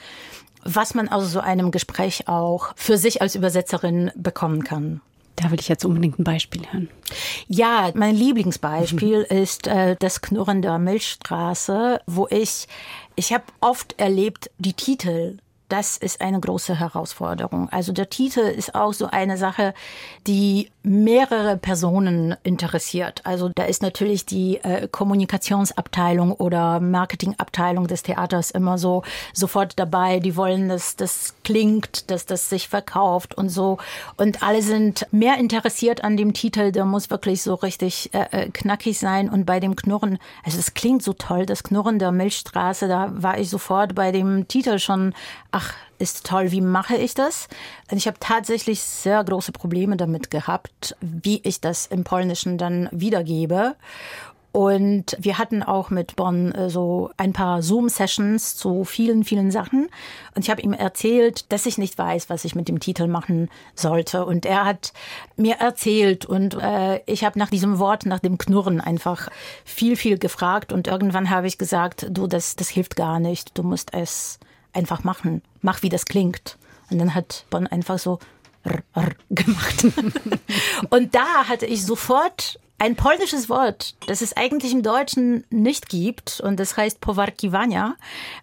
[0.63, 5.01] was man aus so einem Gespräch auch für sich als Übersetzerin bekommen kann.
[5.37, 6.89] Da will ich jetzt unbedingt ein Beispiel hören.
[7.47, 12.67] Ja, mein Lieblingsbeispiel ist äh, das Knurren der Milchstraße, wo ich
[13.19, 15.37] ich habe oft erlebt, die Titel
[15.69, 17.69] das ist eine große Herausforderung.
[17.69, 19.73] Also der Titel ist auch so eine Sache,
[20.25, 23.21] die mehrere Personen interessiert.
[23.25, 29.03] Also da ist natürlich die äh, Kommunikationsabteilung oder Marketingabteilung des Theaters immer so
[29.33, 30.19] sofort dabei.
[30.19, 33.77] Die wollen, dass das klingt, dass das sich verkauft und so.
[34.15, 36.71] Und alle sind mehr interessiert an dem Titel.
[36.71, 39.29] Der muss wirklich so richtig äh, äh knackig sein.
[39.29, 43.37] Und bei dem Knurren, also es klingt so toll, das Knurren der Milchstraße, da war
[43.37, 45.13] ich sofort bei dem Titel schon
[45.57, 47.47] ach, ist toll, wie mache ich das?
[47.91, 53.75] Ich habe tatsächlich sehr große Probleme damit gehabt, wie ich das im Polnischen dann wiedergebe.
[54.51, 59.87] Und wir hatten auch mit Bonn äh, so ein paar Zoom-Sessions zu vielen, vielen Sachen.
[60.35, 63.49] Und ich habe ihm erzählt, dass ich nicht weiß, was ich mit dem Titel machen
[63.75, 64.25] sollte.
[64.25, 64.93] Und er hat
[65.35, 69.29] mir erzählt und äh, ich habe nach diesem Wort, nach dem Knurren einfach
[69.65, 70.71] viel, viel gefragt.
[70.71, 73.57] Und irgendwann habe ich gesagt, du, das, das hilft gar nicht.
[73.57, 74.39] Du musst es
[74.77, 75.41] einfach machen.
[75.61, 76.57] Mach, wie das klingt.
[76.89, 78.19] Und dann hat Bonn einfach so
[78.63, 79.85] r, r gemacht.
[80.89, 86.39] und da hatte ich sofort ein polnisches Wort, das es eigentlich im Deutschen nicht gibt
[86.39, 87.95] und das heißt Powarkiwania.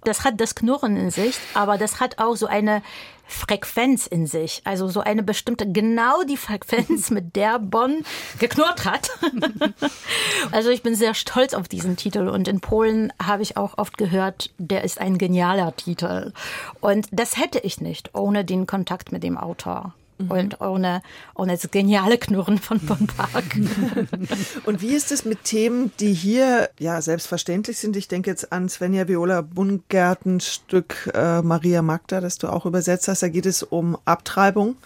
[0.02, 2.82] Das hat das Knurren in sich, aber das hat auch so eine
[3.26, 8.04] Frequenz in sich, also so eine bestimmte, genau die Frequenz, mit der Bonn
[8.38, 9.10] geknurrt hat.
[10.52, 13.98] also ich bin sehr stolz auf diesen Titel und in Polen habe ich auch oft
[13.98, 16.32] gehört, der ist ein genialer Titel.
[16.80, 19.94] Und das hätte ich nicht ohne den Kontakt mit dem Autor.
[20.18, 20.30] Mhm.
[20.30, 21.02] Und ohne,
[21.34, 23.56] ohne das geniale Knurren von Von Park.
[24.64, 27.96] Und wie ist es mit Themen, die hier ja selbstverständlich sind?
[27.96, 33.08] Ich denke jetzt an Svenja Viola Bungärtens Stück äh, Maria Magda, das du auch übersetzt
[33.08, 33.22] hast.
[33.22, 34.76] Da geht es um Abtreibung.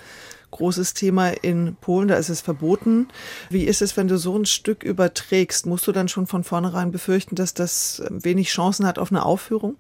[0.51, 3.09] Großes Thema in Polen, da ist es verboten.
[3.51, 5.67] Wie ist es, wenn du so ein Stück überträgst?
[5.67, 9.77] Musst du dann schon von vornherein befürchten, dass das wenig Chancen hat auf eine Aufführung?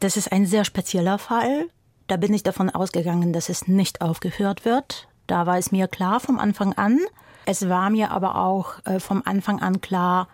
[0.00, 1.68] Das ist ein sehr spezieller Fall.
[2.12, 5.08] Da bin ich davon ausgegangen, dass es nicht aufgehört wird.
[5.26, 7.00] Da war es mir klar vom Anfang an.
[7.46, 10.28] Es war mir aber auch äh, vom Anfang an klar,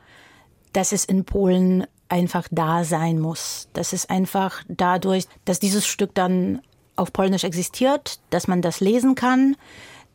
[0.73, 3.69] dass es in Polen einfach da sein muss.
[3.75, 6.62] Das ist einfach dadurch, dass dieses Stück dann
[6.97, 9.55] auf Polnisch existiert, dass man das lesen kann,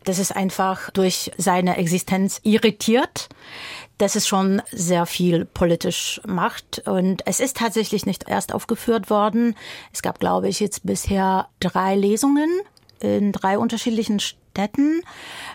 [0.03, 3.29] dass es einfach durch seine Existenz irritiert,
[4.03, 6.81] dass es schon sehr viel politisch macht.
[6.85, 9.55] Und es ist tatsächlich nicht erst aufgeführt worden.
[9.93, 12.49] Es gab, glaube ich, jetzt bisher drei Lesungen
[12.99, 15.03] in drei unterschiedlichen Städten.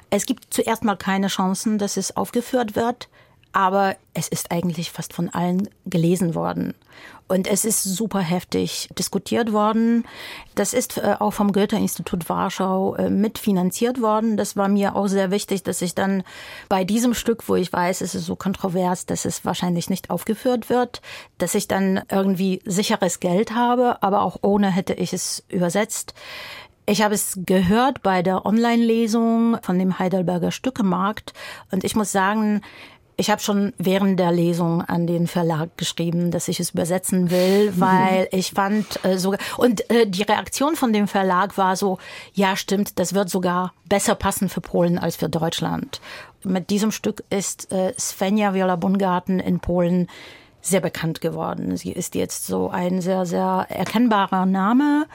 [0.09, 3.11] Es gibt zuerst mal keine Chancen, dass es aufgeführt wird.
[3.53, 6.75] Aber es ist eigentlich fast von allen gelesen worden.
[7.29, 10.07] Und es ist super heftig diskutiert worden.
[10.55, 14.38] Das ist äh, auch vom Goethe-Institut Warschau äh, mitfinanziert worden.
[14.38, 16.23] Das war mir auch sehr wichtig, dass ich dann
[16.71, 20.71] bei diesem Stück, wo ich weiß, es ist so kontrovers, dass es wahrscheinlich nicht aufgeführt
[20.71, 21.03] wird,
[21.37, 26.15] dass ich dann irgendwie sicheres Geld habe, aber auch ohne hätte ich es übersetzt.
[26.87, 31.35] Ich habe es gehört bei der Online-Lesung von dem Heidelberger Stückemarkt
[31.71, 32.63] und ich muss sagen,
[33.19, 37.73] ich habe schon während der Lesung an den Verlag geschrieben, dass ich es übersetzen will,
[37.77, 41.98] weil ich fand äh, sogar und äh, die Reaktion von dem Verlag war so,
[42.33, 46.00] ja stimmt, das wird sogar besser passen für Polen als für Deutschland.
[46.44, 50.06] Mit diesem Stück ist äh, Svenja Viola Bungarten in Polen
[50.69, 51.77] sehr bekannt geworden.
[51.77, 55.06] Sie ist jetzt so ein sehr, sehr erkennbarer Name.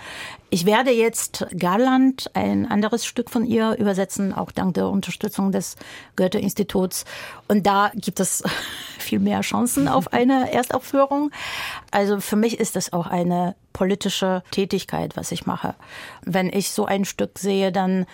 [0.49, 5.75] Ich werde jetzt Garland, ein anderes Stück von ihr, übersetzen, auch dank der Unterstützung des
[6.15, 7.05] Goethe-Instituts.
[7.47, 8.43] Und da gibt es
[8.99, 11.31] viel mehr Chancen auf eine Erstaufführung.
[11.91, 15.75] Also für mich ist das auch eine politische Tätigkeit, was ich mache.
[16.23, 18.05] Wenn ich so ein Stück sehe, dann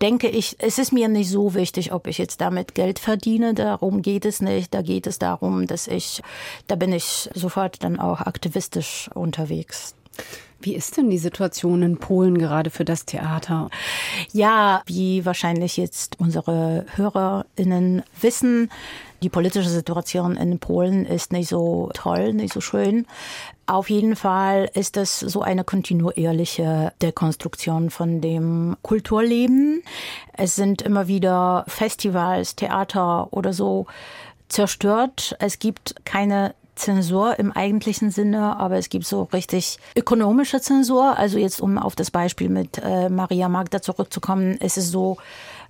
[0.00, 3.54] denke ich, es ist mir nicht so wichtig, ob ich jetzt damit Geld verdiene.
[3.54, 4.74] Darum geht es nicht.
[4.74, 6.22] Da geht es darum, dass ich,
[6.66, 9.94] da bin ich sofort dann auch aktivistisch unterwegs.
[10.62, 13.70] Wie ist denn die Situation in Polen gerade für das Theater?
[14.32, 18.70] Ja, wie wahrscheinlich jetzt unsere HörerInnen wissen,
[19.22, 23.06] die politische Situation in Polen ist nicht so toll, nicht so schön.
[23.70, 29.84] Auf jeden Fall ist es so eine kontinuierliche Dekonstruktion von dem Kulturleben.
[30.32, 33.86] Es sind immer wieder Festivals, Theater oder so
[34.48, 35.36] zerstört.
[35.38, 41.16] Es gibt keine Zensur im eigentlichen Sinne, aber es gibt so richtig ökonomische Zensur.
[41.16, 45.16] Also jetzt, um auf das Beispiel mit äh, Maria Magda zurückzukommen, ist es so,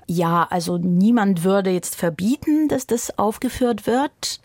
[0.07, 4.41] ja, also niemand würde jetzt verbieten, dass das aufgeführt wird.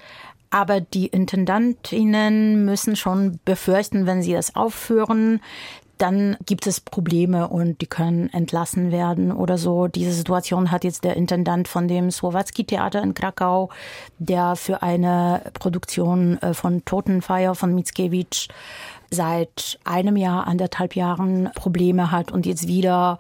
[0.55, 5.41] Aber die Intendantinnen müssen schon befürchten, wenn sie das aufführen,
[5.97, 9.87] dann gibt es Probleme und die können entlassen werden oder so.
[9.87, 13.69] Diese Situation hat jetzt der Intendant von dem Słowacki Theater in Krakau,
[14.17, 18.47] der für eine Produktion äh, von Totenfeier von Mickiewicz
[19.11, 23.19] seit einem Jahr, anderthalb Jahren Probleme hat und jetzt wieder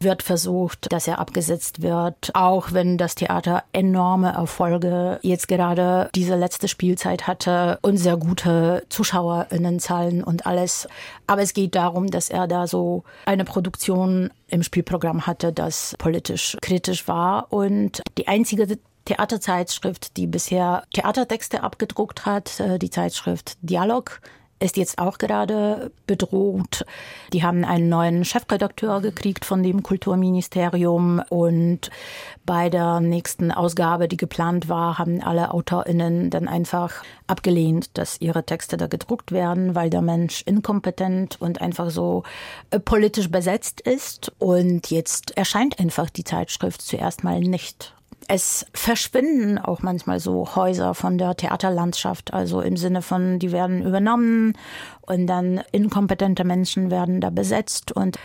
[0.00, 6.36] wird versucht, dass er abgesetzt wird, auch wenn das Theater enorme Erfolge jetzt gerade diese
[6.36, 10.88] letzte Spielzeit hatte und sehr gute Zuschauerinnenzahlen und alles.
[11.26, 16.56] Aber es geht darum, dass er da so eine Produktion im Spielprogramm hatte, das politisch
[16.60, 18.66] kritisch war und die einzige
[19.04, 24.20] Theaterzeitschrift, die bisher Theatertexte abgedruckt hat, äh, die Zeitschrift Dialog,
[24.64, 26.86] ist jetzt auch gerade bedroht.
[27.32, 31.90] Die haben einen neuen Chefredakteur gekriegt von dem Kulturministerium und
[32.46, 38.44] bei der nächsten Ausgabe, die geplant war, haben alle AutorInnen dann einfach abgelehnt, dass ihre
[38.44, 42.22] Texte da gedruckt werden, weil der Mensch inkompetent und einfach so
[42.70, 44.32] äh, politisch besetzt ist.
[44.38, 47.94] Und jetzt erscheint einfach die Zeitschrift zuerst mal nicht.
[48.28, 53.84] Es verschwinden auch manchmal so Häuser von der Theaterlandschaft, also im Sinne von, die werden
[53.84, 54.54] übernommen
[55.02, 58.18] und dann inkompetente Menschen werden da besetzt und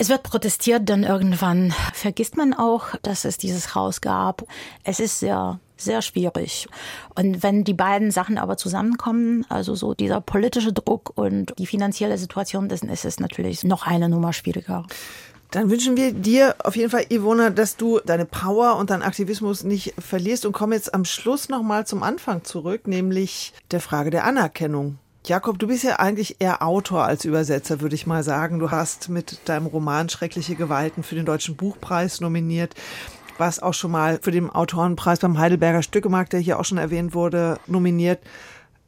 [0.00, 4.44] es wird protestiert, dann irgendwann vergisst man auch, dass es dieses Haus gab.
[4.84, 6.68] Es ist sehr, sehr schwierig.
[7.16, 12.16] Und wenn die beiden Sachen aber zusammenkommen, also so dieser politische Druck und die finanzielle
[12.16, 14.86] Situation, dann ist es natürlich noch eine Nummer schwieriger.
[15.50, 19.64] Dann wünschen wir dir auf jeden Fall, Ivona, dass du deine Power und deinen Aktivismus
[19.64, 24.24] nicht verlierst und kommen jetzt am Schluss nochmal zum Anfang zurück, nämlich der Frage der
[24.24, 24.98] Anerkennung.
[25.24, 28.58] Jakob, du bist ja eigentlich eher Autor als Übersetzer, würde ich mal sagen.
[28.58, 32.74] Du hast mit deinem Roman Schreckliche Gewalten für den Deutschen Buchpreis nominiert
[33.38, 37.14] warst auch schon mal für den Autorenpreis beim Heidelberger Stückemarkt, der hier auch schon erwähnt
[37.14, 38.20] wurde, nominiert.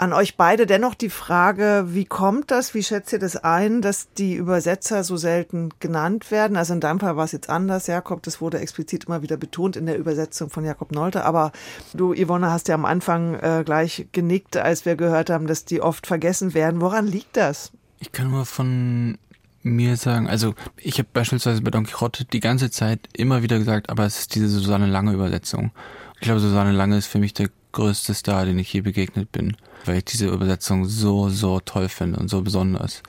[0.00, 4.10] An euch beide dennoch die Frage, wie kommt das, wie schätzt ihr das ein, dass
[4.14, 6.56] die Übersetzer so selten genannt werden?
[6.56, 9.76] Also in deinem Fall war es jetzt anders, Jakob, das wurde explizit immer wieder betont
[9.76, 11.52] in der Übersetzung von Jakob Nolte, aber
[11.92, 15.82] du, Yvonne, hast ja am Anfang äh, gleich genickt, als wir gehört haben, dass die
[15.82, 16.80] oft vergessen werden.
[16.80, 17.70] Woran liegt das?
[17.98, 19.18] Ich kann nur von
[19.62, 23.90] mir sagen, also ich habe beispielsweise bei Don Quixote die ganze Zeit immer wieder gesagt,
[23.90, 25.72] aber es ist diese Susanne Lange Übersetzung.
[26.14, 29.56] Ich glaube, Susanne Lange ist für mich der größte Star, den ich je begegnet bin,
[29.84, 33.02] weil ich diese Übersetzung so, so toll finde und so besonders.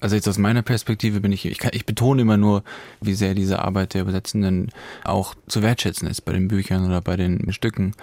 [0.00, 2.62] Also jetzt aus meiner Perspektive bin ich, ich, kann, ich betone immer nur,
[3.00, 4.70] wie sehr diese Arbeit der Übersetzenden
[5.04, 7.94] auch zu wertschätzen ist bei den Büchern oder bei den Stücken.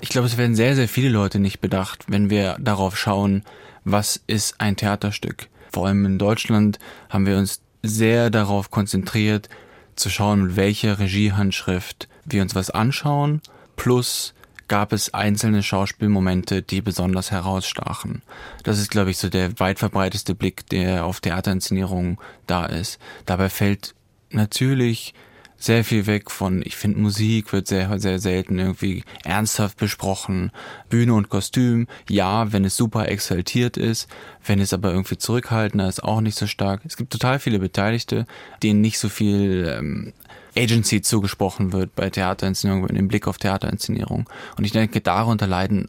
[0.00, 3.44] Ich glaube, es werden sehr, sehr viele Leute nicht bedacht, wenn wir darauf schauen,
[3.84, 5.48] was ist ein Theaterstück.
[5.72, 6.78] Vor allem in Deutschland
[7.08, 9.48] haben wir uns sehr darauf konzentriert,
[9.96, 13.40] zu schauen, mit welcher Regiehandschrift wir uns was anschauen,
[13.76, 14.34] plus
[14.68, 18.22] gab es einzelne Schauspielmomente, die besonders herausstachen.
[18.62, 22.98] Das ist, glaube ich, so der weit verbreiteste Blick, der auf Theaterinszenierungen da ist.
[23.26, 23.94] Dabei fällt
[24.30, 25.14] natürlich
[25.56, 30.50] sehr viel weg von, ich finde Musik wird sehr, sehr selten irgendwie ernsthaft besprochen.
[30.88, 34.08] Bühne und Kostüm, ja, wenn es super exaltiert ist,
[34.44, 36.82] wenn es aber irgendwie zurückhaltender ist, auch nicht so stark.
[36.84, 38.26] Es gibt total viele Beteiligte,
[38.62, 40.12] denen nicht so viel ähm,
[40.56, 44.28] Agency zugesprochen wird bei Theaterinszenierung, im Blick auf Theaterinszenierung.
[44.56, 45.88] Und ich denke, darunter leiden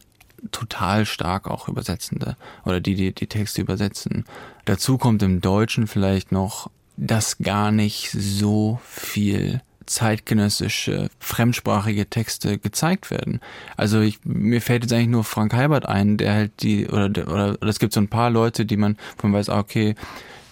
[0.52, 4.24] total stark auch Übersetzende oder die, die die Texte übersetzen.
[4.64, 13.10] Dazu kommt im Deutschen vielleicht noch, dass gar nicht so viel zeitgenössische, fremdsprachige Texte gezeigt
[13.10, 13.40] werden.
[13.76, 17.50] Also ich, mir fällt jetzt eigentlich nur Frank Heibert ein, der halt die, oder, oder,
[17.52, 19.94] oder es gibt so ein paar Leute, die man, von weiß, ah, okay,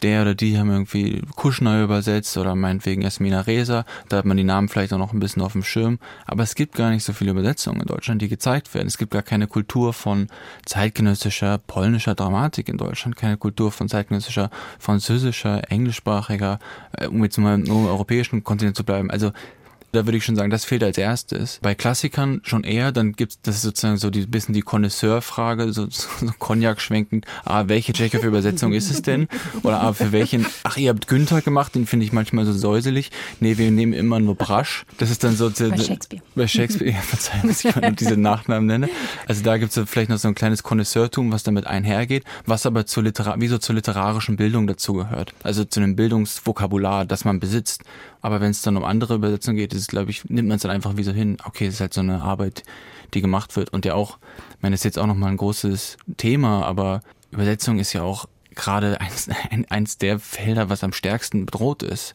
[0.04, 4.44] der oder die haben irgendwie Kuschner übersetzt oder meinetwegen Jasmina Reza, da hat man die
[4.44, 7.12] Namen vielleicht auch noch ein bisschen auf dem Schirm, aber es gibt gar nicht so
[7.12, 8.86] viele Übersetzungen in Deutschland, die gezeigt werden.
[8.86, 10.28] Es gibt gar keine Kultur von
[10.66, 16.58] zeitgenössischer polnischer Dramatik in Deutschland, keine Kultur von zeitgenössischer französischer, englischsprachiger,
[16.92, 19.10] äh, um jetzt mal im europäischen Kontinent zu bleiben.
[19.10, 19.32] Also
[19.94, 21.58] da würde ich schon sagen, das fehlt als erstes.
[21.62, 25.88] Bei Klassikern schon eher, dann gibt's das ist sozusagen so die bisschen die Connoisseur-Frage, so,
[25.90, 29.28] so Cognac schwenkend, ah, welche Tschechow-Übersetzung ist es denn?
[29.62, 33.10] Oder ah, für welchen, ach, ihr habt Günther gemacht, den finde ich manchmal so säuselig.
[33.40, 34.84] Nee, wir nehmen immer nur Brasch.
[34.98, 36.22] Das ist dann so bei Shakespeare.
[36.34, 38.88] Bei Shakespeare, ja, verzeihen, dass ich mal diese Nachnamen nenne.
[39.26, 42.86] Also da gibt's so vielleicht noch so ein kleines Connoisseurtum, was damit einhergeht, was aber
[42.86, 45.34] zur Literar wie so zur literarischen Bildung dazugehört.
[45.42, 47.82] Also zu einem Bildungsvokabular, das man besitzt.
[48.24, 50.62] Aber wenn es dann um andere Übersetzungen geht, ist es, glaube ich, nimmt man es
[50.62, 51.36] dann einfach wie so hin.
[51.44, 52.62] Okay, es ist halt so eine Arbeit,
[53.12, 54.16] die gemacht wird und ja auch,
[54.56, 57.02] ich meine, das ist jetzt auch nochmal ein großes Thema, aber
[57.32, 59.28] Übersetzung ist ja auch gerade eins,
[59.68, 62.14] eins der Felder, was am stärksten bedroht ist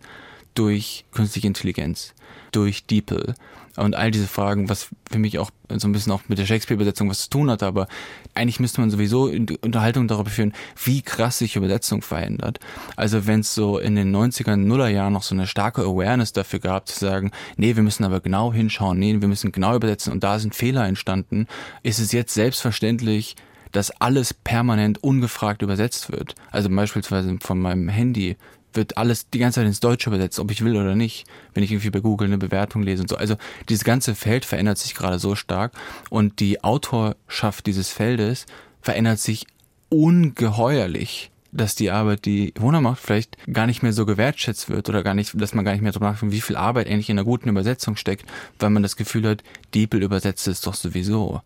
[0.59, 2.13] durch künstliche Intelligenz,
[2.51, 3.33] durch DeepL
[3.77, 7.09] und all diese Fragen, was für mich auch so ein bisschen auch mit der Shakespeare-Übersetzung
[7.09, 7.87] was zu tun hat, aber
[8.35, 9.31] eigentlich müsste man sowieso
[9.61, 10.53] Unterhaltung darüber führen,
[10.83, 12.59] wie krass sich Übersetzung verändert.
[12.97, 16.89] Also wenn es so in den 90er, Nullerjahren noch so eine starke Awareness dafür gab,
[16.89, 20.39] zu sagen, nee, wir müssen aber genau hinschauen, nee, wir müssen genau übersetzen und da
[20.39, 21.47] sind Fehler entstanden,
[21.83, 23.37] ist es jetzt selbstverständlich,
[23.71, 26.35] dass alles permanent ungefragt übersetzt wird.
[26.51, 28.35] Also beispielsweise von meinem Handy
[28.73, 31.71] wird alles die ganze Zeit ins Deutsche übersetzt, ob ich will oder nicht, wenn ich
[31.71, 33.17] irgendwie bei Google eine Bewertung lese und so.
[33.17, 33.35] Also
[33.67, 35.73] dieses ganze Feld verändert sich gerade so stark
[36.09, 38.45] und die Autorschaft dieses Feldes
[38.81, 39.47] verändert sich
[39.89, 45.03] ungeheuerlich dass die Arbeit, die Ivona macht, vielleicht gar nicht mehr so gewertschätzt wird oder
[45.03, 47.25] gar nicht, dass man gar nicht mehr drüber nachdenkt, wie viel Arbeit eigentlich in einer
[47.25, 48.25] guten Übersetzung steckt,
[48.59, 49.43] weil man das Gefühl hat,
[49.73, 51.41] Diepel übersetzt es doch sowieso.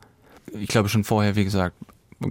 [0.52, 1.76] Ich glaube schon vorher, wie gesagt,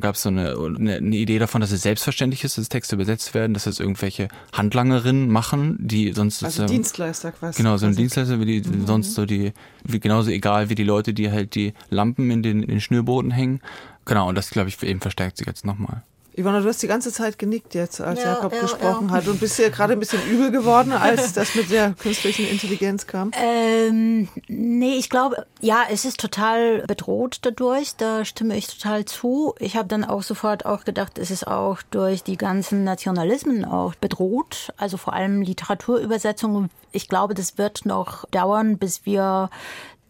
[0.00, 3.34] gab es so eine, eine, eine, Idee davon, dass es selbstverständlich ist, dass Texte übersetzt
[3.34, 7.56] werden, dass es irgendwelche Handlangerinnen machen, die sonst also Dienstleister quasi.
[7.56, 8.86] Genau, so ein Dienstleister, wie die mhm.
[8.86, 9.52] sonst so die,
[9.84, 13.30] wie genauso egal wie die Leute, die halt die Lampen in den, in den Schnürboden
[13.30, 13.60] hängen.
[14.04, 16.02] Genau, und das glaube ich eben verstärkt sich jetzt nochmal.
[16.34, 19.14] Ivana, du hast die ganze Zeit genickt jetzt, als ja, Jakob ja, gesprochen ja.
[19.14, 23.06] hat und bist ja gerade ein bisschen übel geworden, als das mit der künstlichen Intelligenz
[23.06, 23.32] kam.
[23.34, 29.54] Ähm, nee, ich glaube, ja, es ist total bedroht dadurch, da stimme ich total zu.
[29.58, 33.94] Ich habe dann auch sofort auch gedacht, es ist auch durch die ganzen Nationalismen auch
[33.94, 36.70] bedroht, also vor allem Literaturübersetzungen.
[36.92, 39.50] Ich glaube, das wird noch dauern, bis wir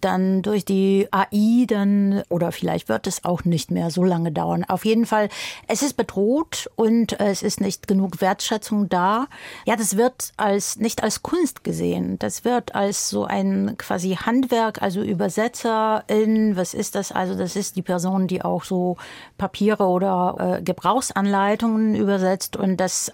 [0.04, 4.64] dann durch die AI dann, oder vielleicht wird es auch nicht mehr so lange dauern.
[4.64, 5.28] Auf jeden Fall,
[5.68, 9.26] es ist bedroht und es ist nicht genug Wertschätzung da.
[9.66, 12.18] Ja, das wird als, nicht als Kunst gesehen.
[12.18, 16.56] Das wird als so ein quasi Handwerk, also Übersetzerin.
[16.56, 17.12] Was ist das?
[17.12, 18.96] Also, das ist die Person, die auch so
[19.38, 23.12] Papiere oder äh, Gebrauchsanleitungen übersetzt und das,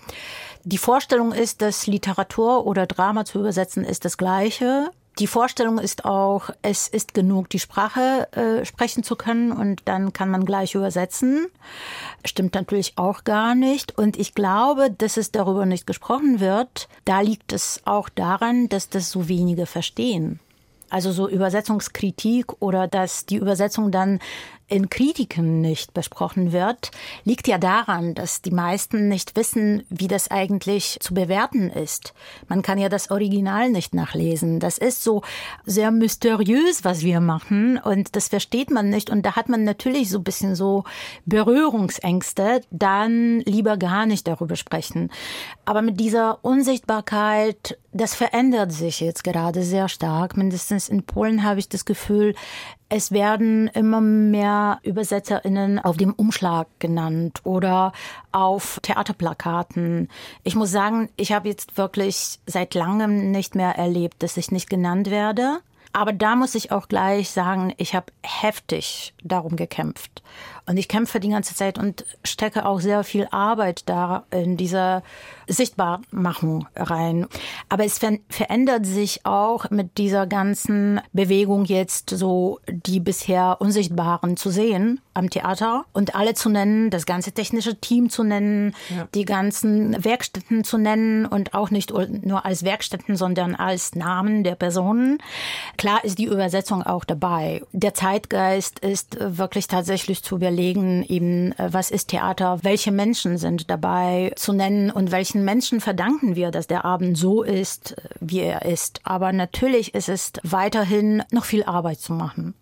[0.64, 4.90] die Vorstellung ist, dass Literatur oder Drama zu übersetzen ist das Gleiche.
[5.18, 10.12] Die Vorstellung ist auch, es ist genug, die Sprache äh, sprechen zu können und dann
[10.12, 11.48] kann man gleich übersetzen.
[12.24, 13.98] Stimmt natürlich auch gar nicht.
[13.98, 16.88] Und ich glaube, dass es darüber nicht gesprochen wird.
[17.04, 20.38] Da liegt es auch daran, dass das so wenige verstehen.
[20.90, 24.20] Also so Übersetzungskritik oder dass die Übersetzung dann
[24.68, 26.90] in Kritiken nicht besprochen wird,
[27.24, 32.12] liegt ja daran, dass die meisten nicht wissen, wie das eigentlich zu bewerten ist.
[32.48, 34.60] Man kann ja das Original nicht nachlesen.
[34.60, 35.22] Das ist so
[35.64, 40.10] sehr mysteriös, was wir machen und das versteht man nicht und da hat man natürlich
[40.10, 40.84] so ein bisschen so
[41.24, 45.10] Berührungsängste, dann lieber gar nicht darüber sprechen.
[45.64, 50.36] Aber mit dieser Unsichtbarkeit, das verändert sich jetzt gerade sehr stark.
[50.36, 52.34] Mindestens in Polen habe ich das Gefühl,
[52.88, 57.92] es werden immer mehr ÜbersetzerInnen auf dem Umschlag genannt oder
[58.32, 60.08] auf Theaterplakaten.
[60.42, 64.70] Ich muss sagen, ich habe jetzt wirklich seit langem nicht mehr erlebt, dass ich nicht
[64.70, 65.58] genannt werde.
[65.92, 70.22] Aber da muss ich auch gleich sagen, ich habe heftig darum gekämpft.
[70.68, 75.02] Und ich kämpfe die ganze Zeit und stecke auch sehr viel Arbeit da in dieser
[75.46, 77.26] Sichtbarmachung rein.
[77.68, 84.36] Aber es ver verändert sich auch mit dieser ganzen Bewegung jetzt so die bisher Unsichtbaren
[84.36, 89.08] zu sehen am Theater und alle zu nennen, das ganze technische Team zu nennen, ja.
[89.14, 94.54] die ganzen Werkstätten zu nennen und auch nicht nur als Werkstätten, sondern als Namen der
[94.54, 95.18] Personen.
[95.76, 97.62] Klar ist die Übersetzung auch dabei.
[97.72, 104.32] Der Zeitgeist ist wirklich tatsächlich zu überlegen, eben, was ist Theater, welche Menschen sind dabei
[104.34, 109.00] zu nennen und welchen Menschen verdanken wir, dass der Abend so ist, wie er ist.
[109.04, 112.54] Aber natürlich ist es weiterhin noch viel Arbeit zu machen.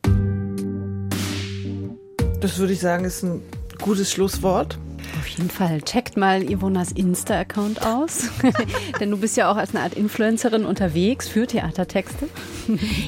[2.41, 3.41] Das würde ich sagen, ist ein
[3.81, 4.79] gutes Schlusswort.
[5.19, 5.81] Auf jeden Fall.
[5.83, 8.29] Checkt mal Ivonas Insta-Account aus.
[9.01, 12.29] Denn du bist ja auch als eine Art Influencerin unterwegs für Theatertexte.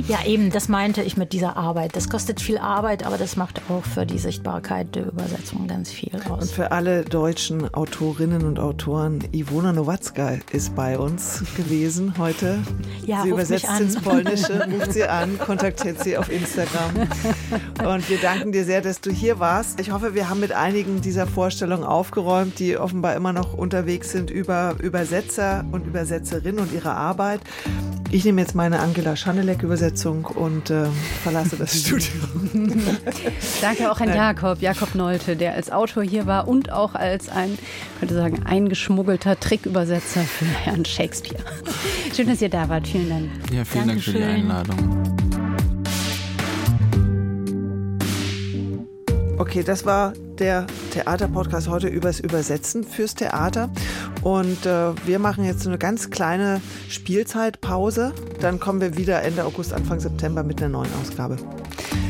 [0.09, 1.97] ja, eben, das meinte ich mit dieser Arbeit.
[1.97, 6.11] Das kostet viel Arbeit, aber das macht auch für die Sichtbarkeit der Übersetzung ganz viel
[6.29, 6.43] aus.
[6.43, 12.59] Und für alle deutschen Autorinnen und Autoren, Ivona Nowacka ist bei uns gewesen heute.
[13.05, 17.09] Ja, sie übersetzt ins Polnische, ruft sie an, kontaktiert sie auf Instagram.
[17.85, 19.81] Und wir danken dir sehr, dass du hier warst.
[19.81, 24.31] Ich hoffe, wir haben mit einigen dieser Vorstellungen aufgeräumt, die offenbar immer noch unterwegs sind
[24.31, 27.41] über Übersetzer und Übersetzerinnen und ihre Arbeit.
[28.11, 30.87] Ich nehme jetzt meine Angela Schanelek-Übersetzung und äh,
[31.23, 32.13] verlasse das Studio.
[33.61, 34.09] Danke auch an.
[34.09, 37.59] Jakob, Jakob Nolte, der als Autor hier war und auch als ein,
[37.99, 41.43] könnte sagen, eingeschmuggelter Trickübersetzer für Herrn Shakespeare.
[42.15, 42.89] Schön, dass ihr da wart.
[42.89, 43.29] Vielen Dank.
[43.53, 43.89] Ja, vielen Dankeschön.
[43.89, 45.18] Dank für die Einladung.
[49.39, 53.71] Okay, das war der Theaterpodcast heute übers Übersetzen fürs Theater.
[54.23, 58.13] Und äh, wir machen jetzt eine ganz kleine Spielzeitpause.
[58.41, 61.37] Dann kommen wir wieder Ende August, Anfang September mit einer neuen Ausgabe.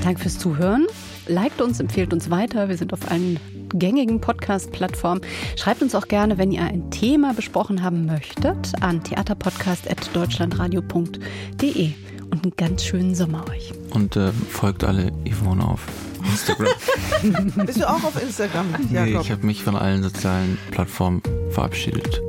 [0.03, 0.87] Danke fürs Zuhören.
[1.27, 2.71] Liked uns, empfehlt uns weiter.
[2.71, 3.39] Wir sind auf allen
[3.75, 5.21] gängigen Podcast-Plattformen.
[5.57, 11.93] Schreibt uns auch gerne, wenn ihr ein Thema besprochen haben möchtet, an theaterpodcast.deutschlandradio.de.
[12.31, 13.75] Und einen ganz schönen Sommer euch.
[13.91, 15.87] Und äh, folgt alle Yvonne auf.
[16.31, 17.67] Instagram.
[17.67, 18.91] Bist du auch auf Instagram, Jakob?
[18.91, 22.21] Nee, ich habe mich von allen sozialen Plattformen verabschiedet.